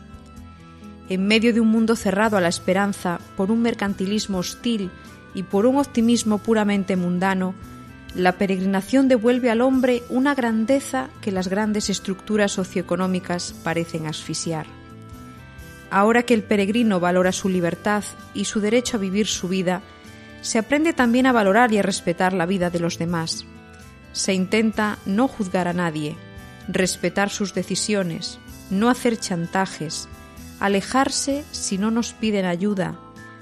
[1.12, 4.90] En medio de un mundo cerrado a la esperanza por un mercantilismo hostil
[5.34, 7.54] y por un optimismo puramente mundano,
[8.16, 14.68] la peregrinación devuelve al hombre una grandeza que las grandes estructuras socioeconómicas parecen asfixiar.
[15.90, 19.82] Ahora que el peregrino valora su libertad y su derecho a vivir su vida,
[20.40, 23.44] se aprende también a valorar y a respetar la vida de los demás.
[24.14, 26.16] Se intenta no juzgar a nadie,
[26.70, 28.40] respetar sus decisiones,
[28.70, 30.08] no hacer chantajes,
[30.62, 32.98] alejarse si no nos piden ayuda,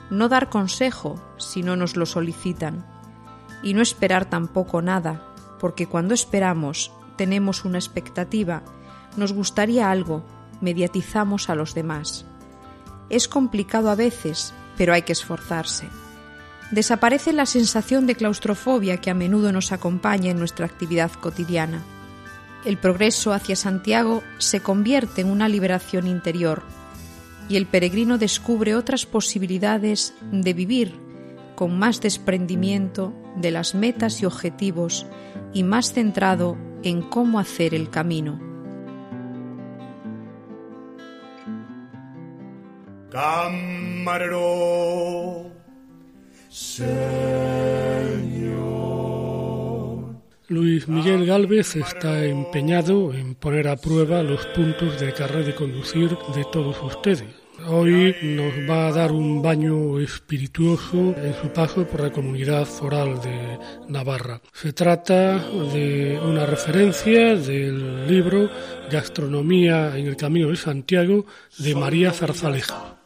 [0.10, 2.86] no dar consejo si no nos lo solicitan,
[3.62, 5.22] y no esperar tampoco nada,
[5.60, 8.64] porque cuando esperamos tenemos una expectativa,
[9.18, 10.24] nos gustaría algo,
[10.62, 12.26] mediatizamos a los demás.
[13.10, 15.90] Es complicado a veces, pero hay que esforzarse
[16.72, 21.82] desaparece la sensación de claustrofobia que a menudo nos acompaña en nuestra actividad cotidiana.
[22.66, 26.62] El progreso hacia Santiago se convierte en una liberación interior
[27.50, 30.94] y el peregrino descubre otras posibilidades de vivir
[31.56, 35.06] con más desprendimiento de las metas y objetivos
[35.52, 38.40] y más centrado en cómo hacer el camino.
[50.50, 56.10] Luis Miguel Galvez está empeñado en poner a prueba los puntos de carrera de conducir
[56.34, 57.24] de todos ustedes.
[57.68, 63.22] Hoy nos va a dar un baño espirituoso en su paso por la comunidad foral
[63.22, 64.42] de Navarra.
[64.52, 68.50] Se trata de una referencia del libro
[68.90, 71.28] Gastronomía en el Camino de Santiago
[71.60, 72.99] de María Zarzaleja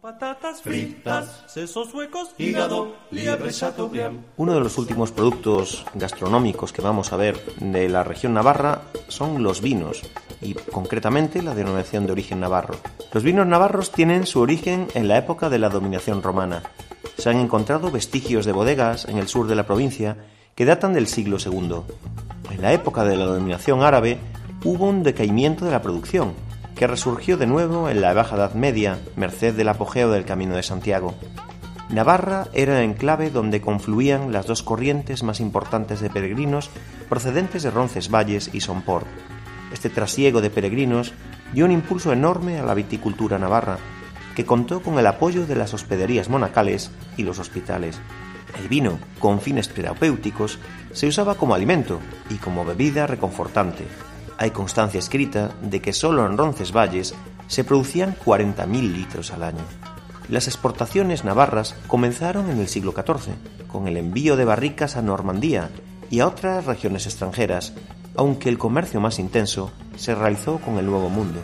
[0.00, 4.18] patatas fritas, sesos huecos, hígado, liebre chateaubriand.
[4.38, 9.42] Uno de los últimos productos gastronómicos que vamos a ver de la región navarra son
[9.42, 10.00] los vinos
[10.40, 12.76] y concretamente la denominación de origen navarro.
[13.12, 16.62] Los vinos navarros tienen su origen en la época de la dominación romana.
[17.18, 20.16] Se han encontrado vestigios de bodegas en el sur de la provincia
[20.54, 21.82] que datan del siglo II.
[22.50, 24.18] En la época de la dominación árabe
[24.64, 26.32] hubo un decaimiento de la producción
[26.80, 30.62] que resurgió de nuevo en la Baja Edad Media, merced del apogeo del Camino de
[30.62, 31.14] Santiago.
[31.90, 36.70] Navarra era el enclave donde confluían las dos corrientes más importantes de peregrinos
[37.10, 39.06] procedentes de Roncesvalles y Somport.
[39.74, 41.12] Este trasiego de peregrinos
[41.52, 43.76] dio un impulso enorme a la viticultura navarra,
[44.34, 48.00] que contó con el apoyo de las hospederías monacales y los hospitales.
[48.58, 50.58] El vino, con fines terapéuticos,
[50.92, 52.00] se usaba como alimento
[52.30, 53.84] y como bebida reconfortante,
[54.40, 57.14] hay constancia escrita de que solo en Roncesvalles
[57.46, 59.62] se producían 40.000 litros al año.
[60.30, 63.34] Las exportaciones navarras comenzaron en el siglo XIV,
[63.68, 65.68] con el envío de barricas a Normandía
[66.08, 67.74] y a otras regiones extranjeras,
[68.16, 71.40] aunque el comercio más intenso se realizó con el Nuevo Mundo.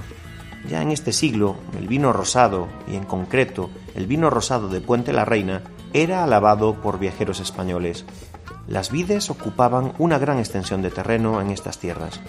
[0.66, 5.12] Ya en este siglo, el vino rosado, y en concreto el vino rosado de Puente
[5.12, 5.60] la Reina,
[5.92, 8.06] era alabado por viajeros españoles.
[8.68, 12.20] Las vides ocupaban una gran extensión de terreno en estas tierras.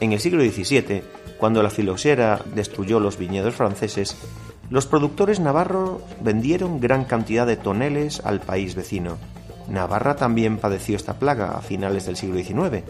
[0.00, 1.02] En el siglo XVII,
[1.38, 4.16] cuando la filoxera destruyó los viñedos franceses,
[4.70, 9.16] los productores navarros vendieron gran cantidad de toneles al país vecino.
[9.68, 12.84] Navarra también padeció esta plaga a finales del siglo XIX,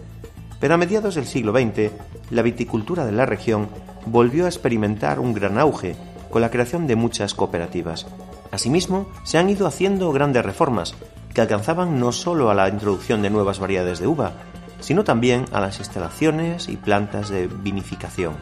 [0.60, 1.92] pero a mediados del siglo XX,
[2.30, 3.68] la viticultura de la región
[4.06, 5.96] volvió a experimentar un gran auge
[6.30, 8.06] con la creación de muchas cooperativas.
[8.50, 10.94] Asimismo, se han ido haciendo grandes reformas
[11.32, 14.32] que alcanzaban no solo a la introducción de nuevas variedades de uva,
[14.80, 18.34] sino también a las instalaciones y plantas de vinificación.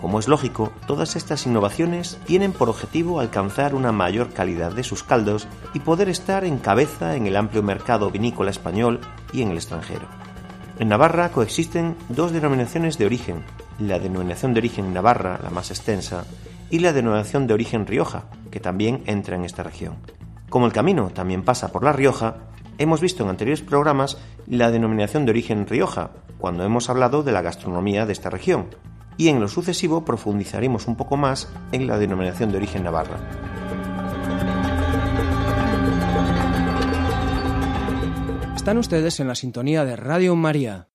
[0.00, 5.02] Como es lógico, todas estas innovaciones tienen por objetivo alcanzar una mayor calidad de sus
[5.02, 9.00] caldos y poder estar en cabeza en el amplio mercado vinícola español
[9.32, 10.06] y en el extranjero.
[10.78, 13.42] En Navarra coexisten dos denominaciones de origen,
[13.78, 16.24] la denominación de origen Navarra, la más extensa,
[16.68, 19.94] y la denominación de origen Rioja, que también entra en esta región.
[20.50, 22.36] Como el camino también pasa por La Rioja,
[22.78, 27.42] hemos visto en anteriores programas la denominación de origen Rioja, cuando hemos hablado de la
[27.42, 28.66] gastronomía de esta región,
[29.16, 33.18] y en lo sucesivo profundizaremos un poco más en la denominación de origen Navarra.
[38.56, 40.88] Están ustedes en la sintonía de Radio María.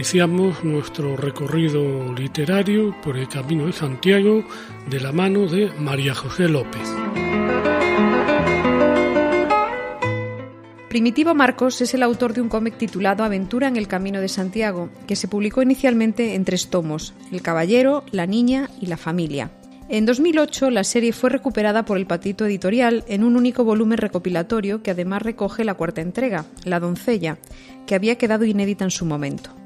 [0.00, 4.42] Iniciamos nuestro recorrido literario por el Camino de Santiago
[4.88, 6.88] de la mano de María José López.
[10.88, 14.88] Primitivo Marcos es el autor de un cómic titulado Aventura en el Camino de Santiago,
[15.06, 19.50] que se publicó inicialmente en tres tomos, El Caballero, La Niña y La Familia.
[19.90, 24.82] En 2008 la serie fue recuperada por el Patito Editorial en un único volumen recopilatorio
[24.82, 27.36] que además recoge la cuarta entrega, La Doncella,
[27.86, 29.60] que había quedado inédita en su momento.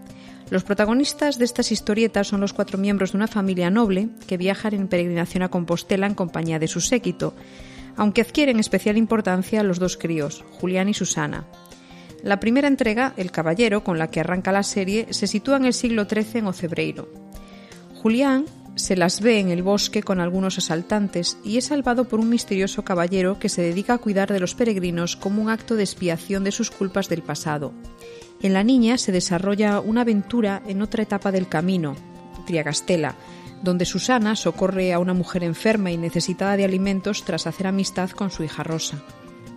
[0.50, 4.74] Los protagonistas de estas historietas son los cuatro miembros de una familia noble que viajan
[4.74, 7.34] en peregrinación a Compostela en compañía de su séquito,
[7.96, 11.46] aunque adquieren especial importancia los dos críos, Julián y Susana.
[12.22, 15.74] La primera entrega, El Caballero, con la que arranca la serie, se sitúa en el
[15.74, 17.08] siglo XIII en Ocebreiro.
[17.94, 22.28] Julián se las ve en el bosque con algunos asaltantes y es salvado por un
[22.28, 26.44] misterioso caballero que se dedica a cuidar de los peregrinos como un acto de expiación
[26.44, 27.72] de sus culpas del pasado.
[28.42, 31.96] En la niña se desarrolla una aventura en otra etapa del camino,
[32.46, 33.14] Triagastela,
[33.62, 38.30] donde Susana socorre a una mujer enferma y necesitada de alimentos tras hacer amistad con
[38.30, 39.02] su hija Rosa.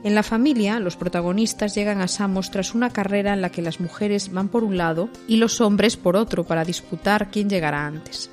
[0.04, 3.80] En la familia, los protagonistas llegan a Samos tras una carrera en la que las
[3.80, 8.30] mujeres van por un lado y los hombres por otro para disputar quién llegará antes.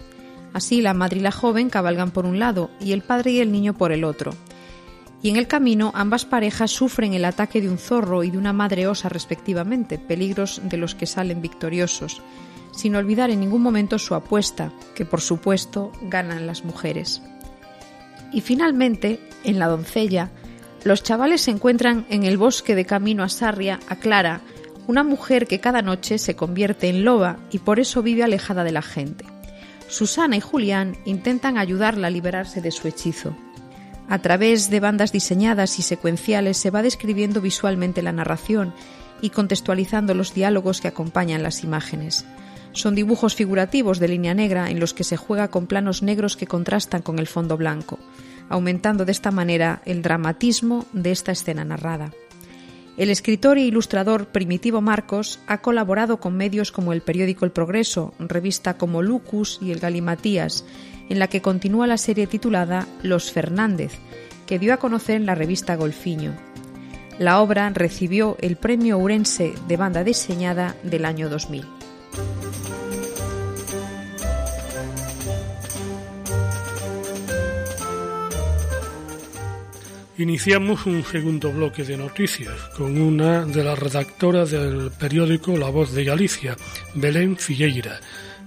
[0.52, 3.50] Así la madre y la joven cabalgan por un lado y el padre y el
[3.50, 4.32] niño por el otro,
[5.24, 8.52] y en el camino ambas parejas sufren el ataque de un zorro y de una
[8.52, 12.20] madre osa respectivamente, peligros de los que salen victoriosos,
[12.72, 17.22] sin olvidar en ningún momento su apuesta, que por supuesto ganan las mujeres.
[18.34, 20.30] Y finalmente, en La doncella,
[20.84, 24.42] los chavales se encuentran en el bosque de camino a Sarria a Clara,
[24.88, 28.72] una mujer que cada noche se convierte en loba y por eso vive alejada de
[28.72, 29.24] la gente.
[29.88, 33.34] Susana y Julián intentan ayudarla a liberarse de su hechizo.
[34.08, 38.74] A través de bandas diseñadas y secuenciales se va describiendo visualmente la narración
[39.20, 42.26] y contextualizando los diálogos que acompañan las imágenes.
[42.72, 46.46] Son dibujos figurativos de línea negra en los que se juega con planos negros que
[46.46, 47.98] contrastan con el fondo blanco,
[48.48, 52.12] aumentando de esta manera el dramatismo de esta escena narrada.
[52.96, 58.14] El escritor e ilustrador Primitivo Marcos ha colaborado con medios como el periódico El Progreso,
[58.20, 60.64] revista como Lucus y el Galimatías,
[61.08, 63.92] en la que continúa la serie titulada Los Fernández,
[64.46, 66.32] que dio a conocer en la revista Golfiño.
[67.18, 71.64] La obra recibió el Premio Urense de Banda Diseñada del año 2000.
[80.16, 85.92] Iniciamos un segundo bloque de noticias con una de las redactoras del periódico La Voz
[85.92, 86.56] de Galicia,
[86.94, 87.98] Belén Figueira,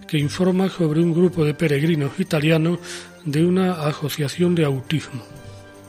[0.08, 2.80] que informa sobre un grupo de peregrinos italianos
[3.26, 5.22] de una asociación de autismo.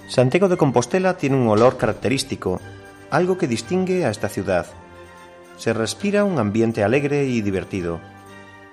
[0.08, 2.60] Santiago de Compostela tiene un olor característico,
[3.10, 4.66] algo que distingue a esta ciudad.
[5.56, 8.00] Se respira un ambiente alegre y divertido.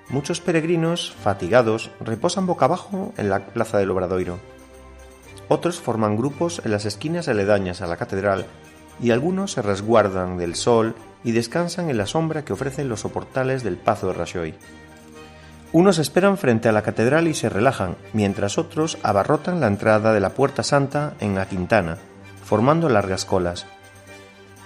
[0.09, 4.39] Muchos peregrinos, fatigados, reposan boca abajo en la plaza del Obradoiro.
[5.47, 8.45] Otros forman grupos en las esquinas aledañas a la catedral
[9.01, 13.63] y algunos se resguardan del sol y descansan en la sombra que ofrecen los soportales
[13.63, 14.53] del Pazo de Rajoy.
[15.75, 20.21] Unos esperan frente a la catedral y se relajan, mientras otros abarrotan la entrada de
[20.21, 21.97] la Puerta Santa en la Quintana,
[22.45, 23.65] formando largas colas.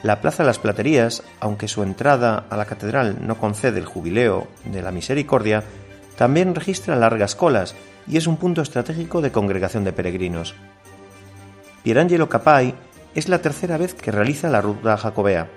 [0.03, 4.49] La Plaza de las Platerías, aunque su entrada a la catedral no concede el jubileo
[4.65, 5.63] de la misericordia,
[6.15, 7.73] también registra largas colas
[8.07, 10.53] y es un punto estratégico de congregación de peregrinos.
[11.81, 12.75] Pierangelo Capai
[13.15, 15.49] es la tercera vez que realiza la ruta jacobea.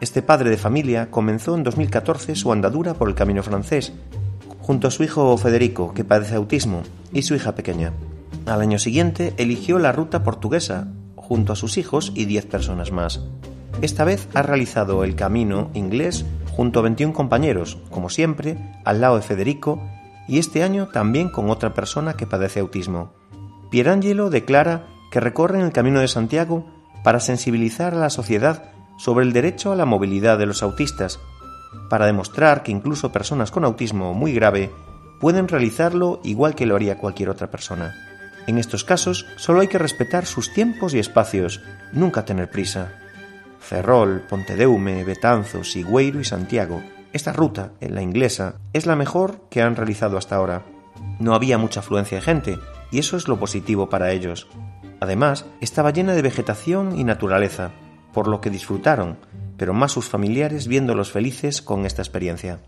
[0.00, 3.92] Este padre de familia comenzó en 2014 su andadura por el camino francés,
[4.62, 6.82] junto a su hijo Federico, que padece autismo,
[7.12, 7.92] y su hija pequeña.
[8.46, 13.20] Al año siguiente eligió la ruta portuguesa, junto a sus hijos y 10 personas más.
[13.80, 19.16] Esta vez ha realizado el camino inglés junto a 21 compañeros, como siempre, al lado
[19.16, 19.82] de Federico,
[20.28, 23.12] y este año también con otra persona que padece autismo.
[23.70, 26.66] Pierangelo declara que recorren el Camino de Santiago
[27.02, 31.18] para sensibilizar a la sociedad sobre el derecho a la movilidad de los autistas,
[31.88, 34.70] para demostrar que incluso personas con autismo muy grave
[35.20, 37.94] pueden realizarlo igual que lo haría cualquier otra persona.
[38.46, 41.60] En estos casos solo hay que respetar sus tiempos y espacios,
[41.92, 42.92] nunca tener prisa.
[43.60, 46.82] Ferrol, Pontedeume, Betanzos, Sigüeiro y Santiago.
[47.12, 50.64] Esta ruta, en la inglesa, es la mejor que han realizado hasta ahora.
[51.20, 52.58] No había mucha afluencia de gente,
[52.90, 54.48] y eso es lo positivo para ellos.
[54.98, 57.70] Además, estaba llena de vegetación y naturaleza,
[58.12, 59.18] por lo que disfrutaron,
[59.56, 62.60] pero más sus familiares viéndolos felices con esta experiencia.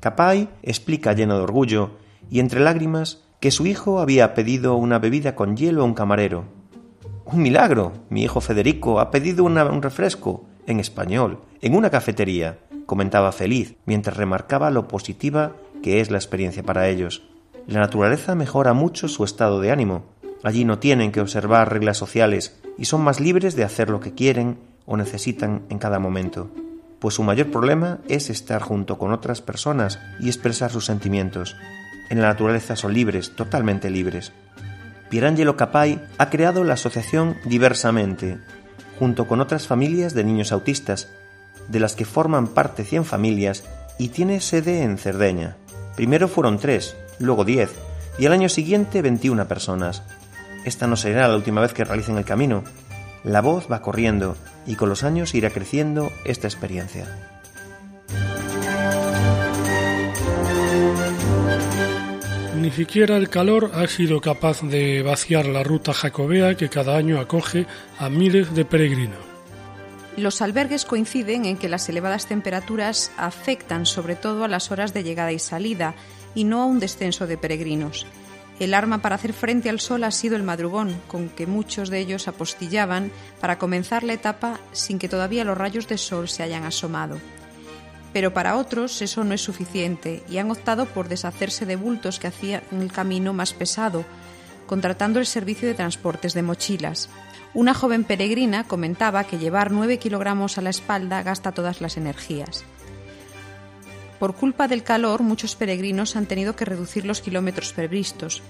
[0.00, 1.92] Capay explica lleno de orgullo
[2.30, 6.44] y entre lágrimas que su hijo había pedido una bebida con hielo a un camarero.
[7.24, 7.92] Un milagro.
[8.10, 14.16] Mi hijo Federico ha pedido un refresco en español, en una cafetería, comentaba feliz, mientras
[14.16, 17.22] remarcaba lo positiva que es la experiencia para ellos.
[17.66, 20.06] La naturaleza mejora mucho su estado de ánimo.
[20.42, 24.14] Allí no tienen que observar reglas sociales y son más libres de hacer lo que
[24.14, 24.58] quieren
[24.90, 26.50] o necesitan en cada momento,
[26.98, 31.56] pues su mayor problema es estar junto con otras personas y expresar sus sentimientos,
[32.10, 34.32] en la naturaleza son libres, totalmente libres.
[35.08, 38.38] Pierangelo Capay ha creado la asociación Diversamente,
[38.98, 41.08] junto con otras familias de niños autistas,
[41.68, 43.62] de las que forman parte 100 familias
[43.96, 45.56] y tiene sede en Cerdeña.
[45.94, 47.70] Primero fueron tres, luego 10
[48.18, 50.02] y al año siguiente 21 personas.
[50.64, 52.64] Esta no será la última vez que realicen el camino.
[53.24, 57.06] La voz va corriendo y con los años irá creciendo esta experiencia.
[62.60, 67.18] Ni siquiera el calor ha sido capaz de vaciar la ruta jacobea que cada año
[67.18, 67.66] acoge
[67.98, 69.18] a miles de peregrinos.
[70.16, 75.02] Los albergues coinciden en que las elevadas temperaturas afectan sobre todo a las horas de
[75.02, 75.94] llegada y salida
[76.34, 78.06] y no a un descenso de peregrinos.
[78.60, 81.98] El arma para hacer frente al sol ha sido el madrugón, con que muchos de
[81.98, 86.64] ellos apostillaban para comenzar la etapa sin que todavía los rayos de sol se hayan
[86.64, 87.18] asomado.
[88.12, 92.26] Pero para otros eso no es suficiente y han optado por deshacerse de bultos que
[92.26, 94.04] hacían el camino más pesado,
[94.66, 97.08] contratando el servicio de transportes de mochilas.
[97.54, 102.66] Una joven peregrina comentaba que llevar 9 kilogramos a la espalda gasta todas las energías.
[104.20, 108.42] Por culpa del calor, muchos peregrinos han tenido que reducir los kilómetros previstos.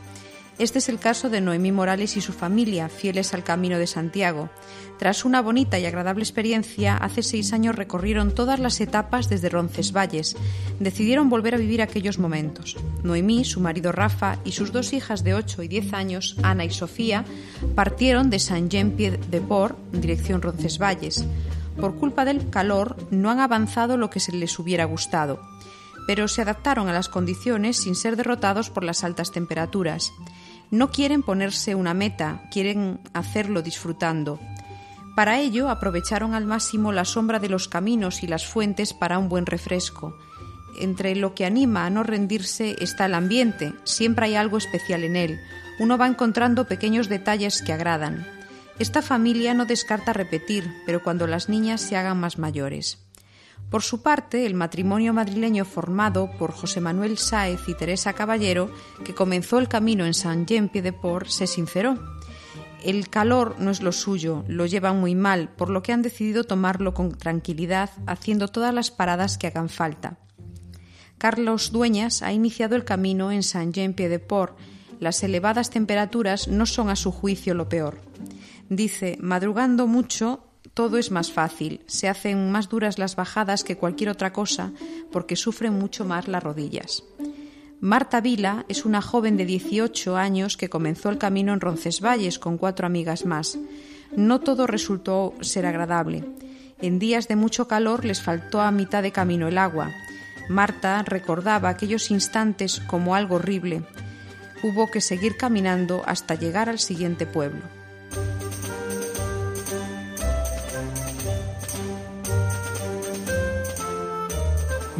[0.58, 4.50] Este es el caso de Noemí Morales y su familia, fieles al Camino de Santiago.
[4.98, 10.36] Tras una bonita y agradable experiencia, hace seis años recorrieron todas las etapas desde Roncesvalles.
[10.80, 12.76] Decidieron volver a vivir aquellos momentos.
[13.04, 16.70] Noemí, su marido Rafa y sus dos hijas de 8 y 10 años, Ana y
[16.70, 17.24] Sofía,
[17.76, 21.24] partieron de Saint-Jean-Pied-de-Port, dirección Roncesvalles.
[21.80, 25.40] Por culpa del calor, no han avanzado lo que se les hubiera gustado
[26.10, 30.12] pero se adaptaron a las condiciones sin ser derrotados por las altas temperaturas.
[30.72, 34.40] No quieren ponerse una meta, quieren hacerlo disfrutando.
[35.14, 39.28] Para ello aprovecharon al máximo la sombra de los caminos y las fuentes para un
[39.28, 40.18] buen refresco.
[40.80, 45.14] Entre lo que anima a no rendirse está el ambiente, siempre hay algo especial en
[45.14, 45.38] él.
[45.78, 48.26] Uno va encontrando pequeños detalles que agradan.
[48.80, 52.98] Esta familia no descarta repetir, pero cuando las niñas se hagan más mayores.
[53.70, 58.68] Por su parte, el matrimonio madrileño formado por José Manuel Sáez y Teresa Caballero,
[59.04, 61.96] que comenzó el camino en Saint-Jean-Pied-de-Port, se sinceró.
[62.82, 66.42] El calor no es lo suyo, lo llevan muy mal, por lo que han decidido
[66.42, 70.18] tomarlo con tranquilidad, haciendo todas las paradas que hagan falta.
[71.18, 74.58] Carlos Dueñas ha iniciado el camino en Saint-Jean-Pied-de-Port.
[74.98, 78.00] Las elevadas temperaturas no son a su juicio lo peor.
[78.68, 84.10] Dice, madrugando mucho, todo es más fácil, se hacen más duras las bajadas que cualquier
[84.10, 84.72] otra cosa
[85.10, 87.02] porque sufren mucho más las rodillas.
[87.80, 92.58] Marta Vila es una joven de 18 años que comenzó el camino en Roncesvalles con
[92.58, 93.58] cuatro amigas más.
[94.14, 96.24] No todo resultó ser agradable.
[96.82, 99.92] En días de mucho calor les faltó a mitad de camino el agua.
[100.50, 103.82] Marta recordaba aquellos instantes como algo horrible.
[104.62, 107.79] Hubo que seguir caminando hasta llegar al siguiente pueblo.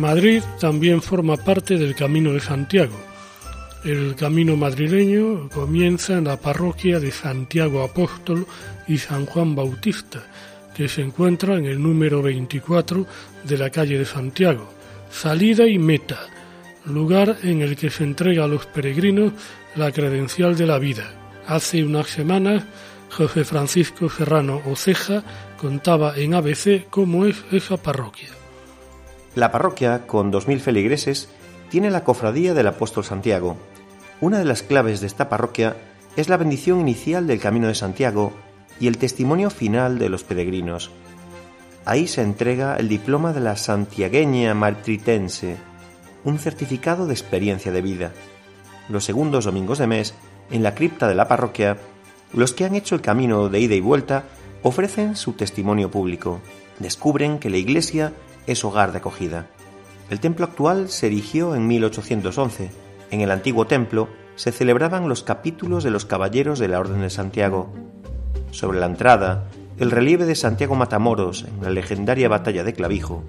[0.01, 2.97] Madrid también forma parte del Camino de Santiago.
[3.85, 8.47] El camino madrileño comienza en la parroquia de Santiago Apóstol
[8.89, 10.23] y San Juan Bautista,
[10.75, 13.07] que se encuentra en el número 24
[13.45, 14.73] de la calle de Santiago.
[15.11, 16.19] Salida y meta,
[16.87, 19.35] lugar en el que se entrega a los peregrinos
[19.77, 21.13] la credencial de la vida.
[21.47, 22.65] Hace unas semanas,
[23.11, 25.23] José Francisco Serrano Oceja
[25.59, 28.40] contaba en ABC cómo es esa parroquia.
[29.35, 31.29] La parroquia, con 2.000 feligreses,
[31.69, 33.57] tiene la cofradía del apóstol Santiago.
[34.21, 35.77] Una de las claves de esta parroquia
[36.17, 38.33] es la bendición inicial del Camino de Santiago
[38.81, 40.91] y el testimonio final de los peregrinos.
[41.85, 45.57] Ahí se entrega el diploma de la santiagueña martritense,
[46.25, 48.13] un certificado de experiencia de vida.
[48.89, 50.15] Los segundos domingos de mes,
[50.51, 51.79] en la cripta de la parroquia,
[52.33, 54.25] los que han hecho el camino de ida y vuelta
[54.63, 56.41] ofrecen su testimonio público.
[56.81, 58.13] Descubren que la iglesia
[58.51, 59.47] es hogar de acogida.
[60.11, 62.71] El templo actual se erigió en 1811.
[63.13, 67.11] En el antiguo templo se celebraban los capítulos de los caballeros de la Orden de
[67.11, 67.73] Santiago.
[68.51, 69.45] Sobre la entrada,
[69.79, 73.23] el relieve de Santiago Matamoros en la legendaria batalla de Clavijo.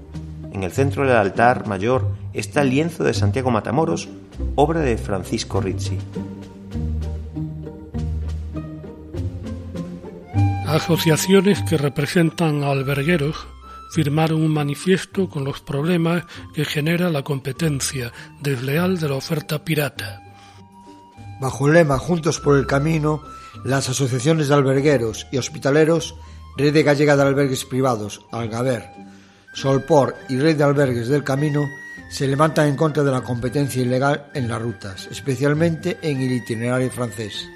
[0.53, 4.09] En el centro del altar mayor está el lienzo de Santiago Matamoros,
[4.55, 5.99] obra de Francisco Rizzi.
[10.67, 13.47] Asociaciones que representan a albergueros
[13.91, 16.23] firmaron un manifiesto con los problemas
[16.53, 18.11] que genera la competencia
[18.41, 20.21] desleal de la oferta pirata.
[21.41, 23.21] Bajo el lema Juntos por el Camino,
[23.65, 26.15] las asociaciones de albergueros y hospitaleros,
[26.57, 28.89] Red de Gallega de Albergues Privados, Algaver,
[29.53, 31.67] Solpor y Red de Albergues del Camino
[32.09, 36.91] se levantan en contra de la competencia ilegal en las rutas, especialmente en el itinerario
[36.91, 37.47] francés.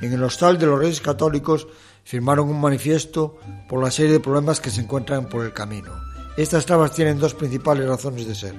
[0.00, 1.66] En el Hostal de los Reyes Católicos
[2.08, 3.36] firmaron un manifiesto
[3.68, 5.92] por la serie de problemas que se encuentran por el camino.
[6.38, 8.54] Estas trabas tienen dos principales razones de ser.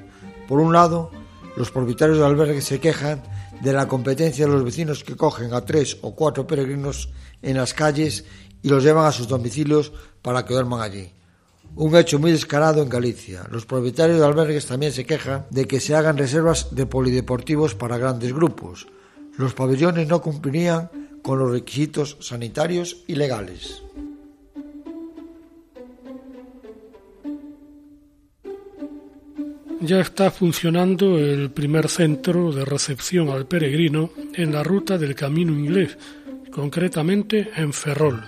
[0.48, 1.10] Por un lado,
[1.58, 3.24] los propietarios de albergues se quejan
[3.60, 7.10] de la competencia de los vecinos que cogen a tres o cuatro peregrinos
[7.42, 8.24] en las calles
[8.62, 11.12] y los llevan a sus domicilios para que duerman allí.
[11.76, 13.48] Un hecho muy descarado en Galicia.
[13.50, 17.98] Los propietarios de albergues también se quejan de que se hagan reservas de polideportivos para
[17.98, 18.86] grandes grupos.
[19.38, 20.92] Los pabellones no cumplirían
[21.22, 23.84] con los requisitos sanitarios y legales.
[29.82, 35.54] Ya está funcionando el primer centro de recepción al peregrino en la ruta del Camino
[35.54, 35.98] Inglés,
[36.52, 38.22] concretamente en Ferrol.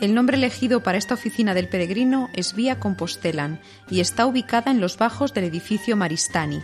[0.00, 3.60] El nombre elegido para esta oficina del peregrino es Vía Compostelan
[3.90, 6.62] y está ubicada en los bajos del edificio Maristani.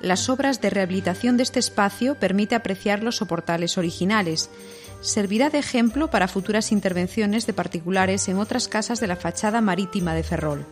[0.00, 4.48] Las obras de rehabilitación de este espacio permite apreciar los soportales originales
[5.02, 10.14] servirá de ejemplo para futuras intervenciones de particulares en otras casas de la fachada marítima
[10.14, 10.64] de Ferrol.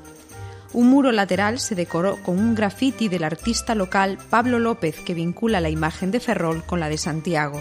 [0.73, 5.61] Un muro lateral se decoró con un graffiti del artista local Pablo López que vincula
[5.61, 7.61] la imagen de Ferrol con la de Santiago.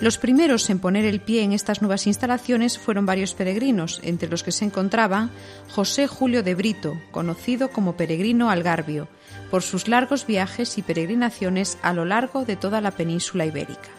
[0.00, 4.44] Los primeros en poner el pie en estas nuevas instalaciones fueron varios peregrinos, entre los
[4.44, 5.30] que se encontraba
[5.70, 9.08] José Julio de Brito, conocido como peregrino algarbio,
[9.50, 13.97] por sus largos viajes y peregrinaciones a lo largo de toda la península ibérica.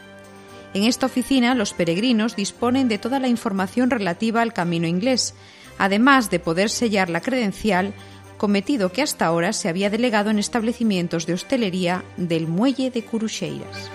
[0.74, 5.34] En esta oficina los peregrinos disponen de toda la información relativa al camino inglés,
[5.78, 7.94] además de poder sellar la credencial,
[8.38, 13.90] cometido que hasta ahora se había delegado en establecimientos de hostelería del muelle de Curucheiras.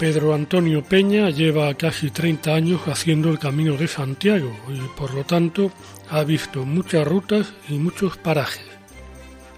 [0.00, 5.24] Pedro Antonio Peña lleva casi 30 años haciendo el Camino de Santiago y por lo
[5.24, 5.70] tanto
[6.08, 8.79] ha visto muchas rutas y muchos parajes.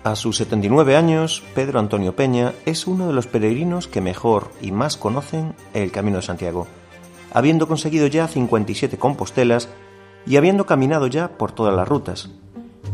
[0.04, 4.72] A sus 79 años, Pedro Antonio Peña es uno de los peregrinos que mejor y
[4.72, 6.66] más conocen el Camino de Santiago,
[7.32, 9.68] habiendo conseguido ya 57 compostelas
[10.26, 12.30] y habiendo caminado ya por todas las rutas.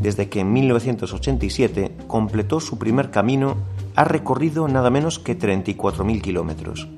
[0.03, 3.57] Desde que en 1987 completó su primer camino,
[3.97, 6.89] ha recorrido nada menos que 34.000 kilómetros.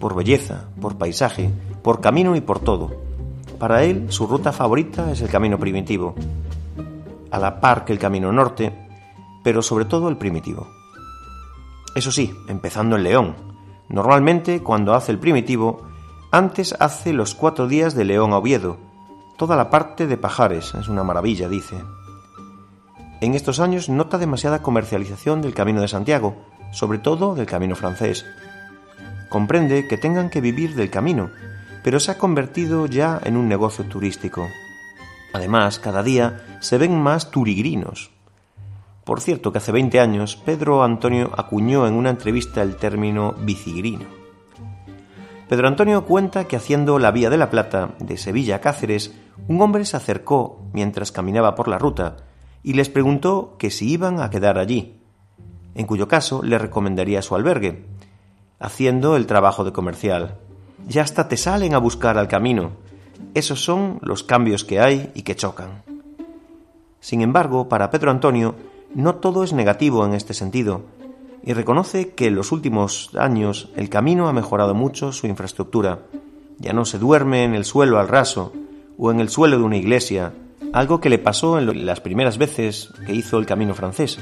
[0.00, 1.50] Por belleza, por paisaje,
[1.82, 2.96] por camino y por todo.
[3.58, 6.14] Para él, su ruta favorita es el camino primitivo.
[7.30, 8.85] A la par que el camino norte,
[9.46, 10.66] pero sobre todo el primitivo.
[11.94, 13.36] Eso sí, empezando en León.
[13.88, 15.86] Normalmente, cuando hace el primitivo,
[16.32, 18.76] antes hace los cuatro días de León a Oviedo.
[19.36, 21.76] Toda la parte de Pajares, es una maravilla, dice.
[23.20, 26.34] En estos años nota demasiada comercialización del Camino de Santiago,
[26.72, 28.26] sobre todo del Camino francés.
[29.28, 31.30] Comprende que tengan que vivir del camino,
[31.84, 34.48] pero se ha convertido ya en un negocio turístico.
[35.32, 38.10] Además, cada día se ven más turigrinos,
[39.06, 44.04] por cierto que hace 20 años Pedro Antonio acuñó en una entrevista el término bicigrino.
[45.48, 49.14] Pedro Antonio cuenta que haciendo la Vía de la Plata de Sevilla a Cáceres,
[49.46, 52.16] un hombre se acercó mientras caminaba por la ruta
[52.64, 55.00] y les preguntó que si iban a quedar allí,
[55.76, 57.84] en cuyo caso le recomendaría su albergue,
[58.58, 60.38] haciendo el trabajo de comercial.
[60.88, 62.72] Ya hasta te salen a buscar al camino.
[63.34, 65.84] Esos son los cambios que hay y que chocan.
[66.98, 68.56] Sin embargo, para Pedro Antonio,
[68.94, 70.82] no todo es negativo en este sentido,
[71.46, 76.00] y reconoce que en los últimos años el camino ha mejorado mucho su infraestructura.
[76.58, 78.52] Ya no se duerme en el suelo al raso
[78.98, 80.32] o en el suelo de una iglesia,
[80.72, 84.18] algo que le pasó en las primeras veces que hizo el camino francés.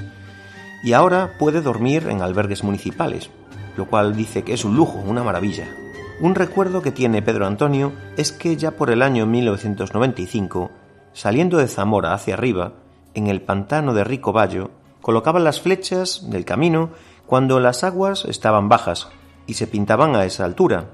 [0.85, 3.31] Y ahora puede dormir en albergues municipales,
[3.79, 5.67] lo cual dice que es un lujo, una maravilla.
[6.21, 10.71] Un recuerdo que tiene Pedro Antonio es que ya por el año 1995,
[11.15, 12.75] saliendo de Zamora hacia arriba,
[13.15, 16.91] en el pantano de Rico Bayo, colocaban las flechas del camino
[17.27, 19.09] cuando las aguas estaban bajas
[19.47, 20.91] y se pintaban a esa altura.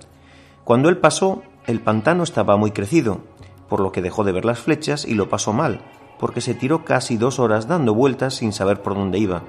[0.64, 3.20] Cuando él pasó, el pantano estaba muy crecido,
[3.68, 5.80] por lo que dejó de ver las flechas y lo pasó mal,
[6.18, 9.42] porque se tiró casi dos horas dando vueltas sin saber por dónde iba.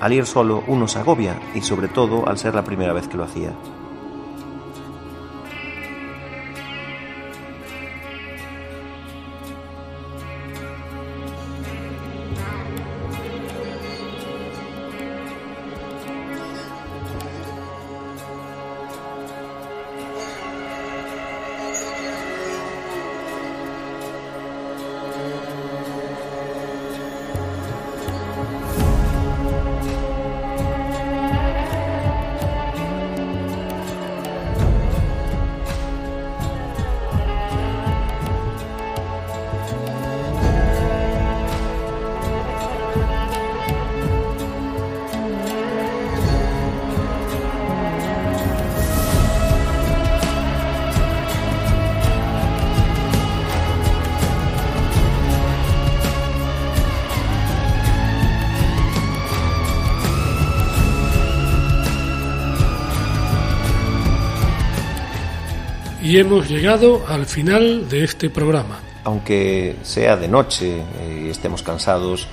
[0.00, 3.16] Al ir solo uno se agobia y sobre todo al ser la primera vez que
[3.16, 3.52] lo hacía.
[66.06, 68.78] Y hemos llegado al final de este programa.
[69.02, 72.28] Aunque sea de noche eh, y estemos cansados,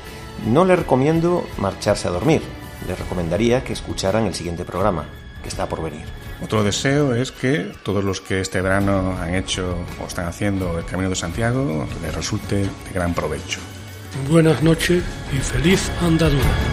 [0.45, 2.43] no le recomiendo marcharse a dormir.
[2.87, 5.05] Le recomendaría que escucharan el siguiente programa,
[5.41, 6.05] que está por venir.
[6.43, 10.85] Otro deseo es que todos los que este verano han hecho o están haciendo el
[10.85, 13.59] Camino de Santiago les resulte de gran provecho.
[14.29, 15.01] Buenas noches
[15.35, 16.72] y feliz andadura.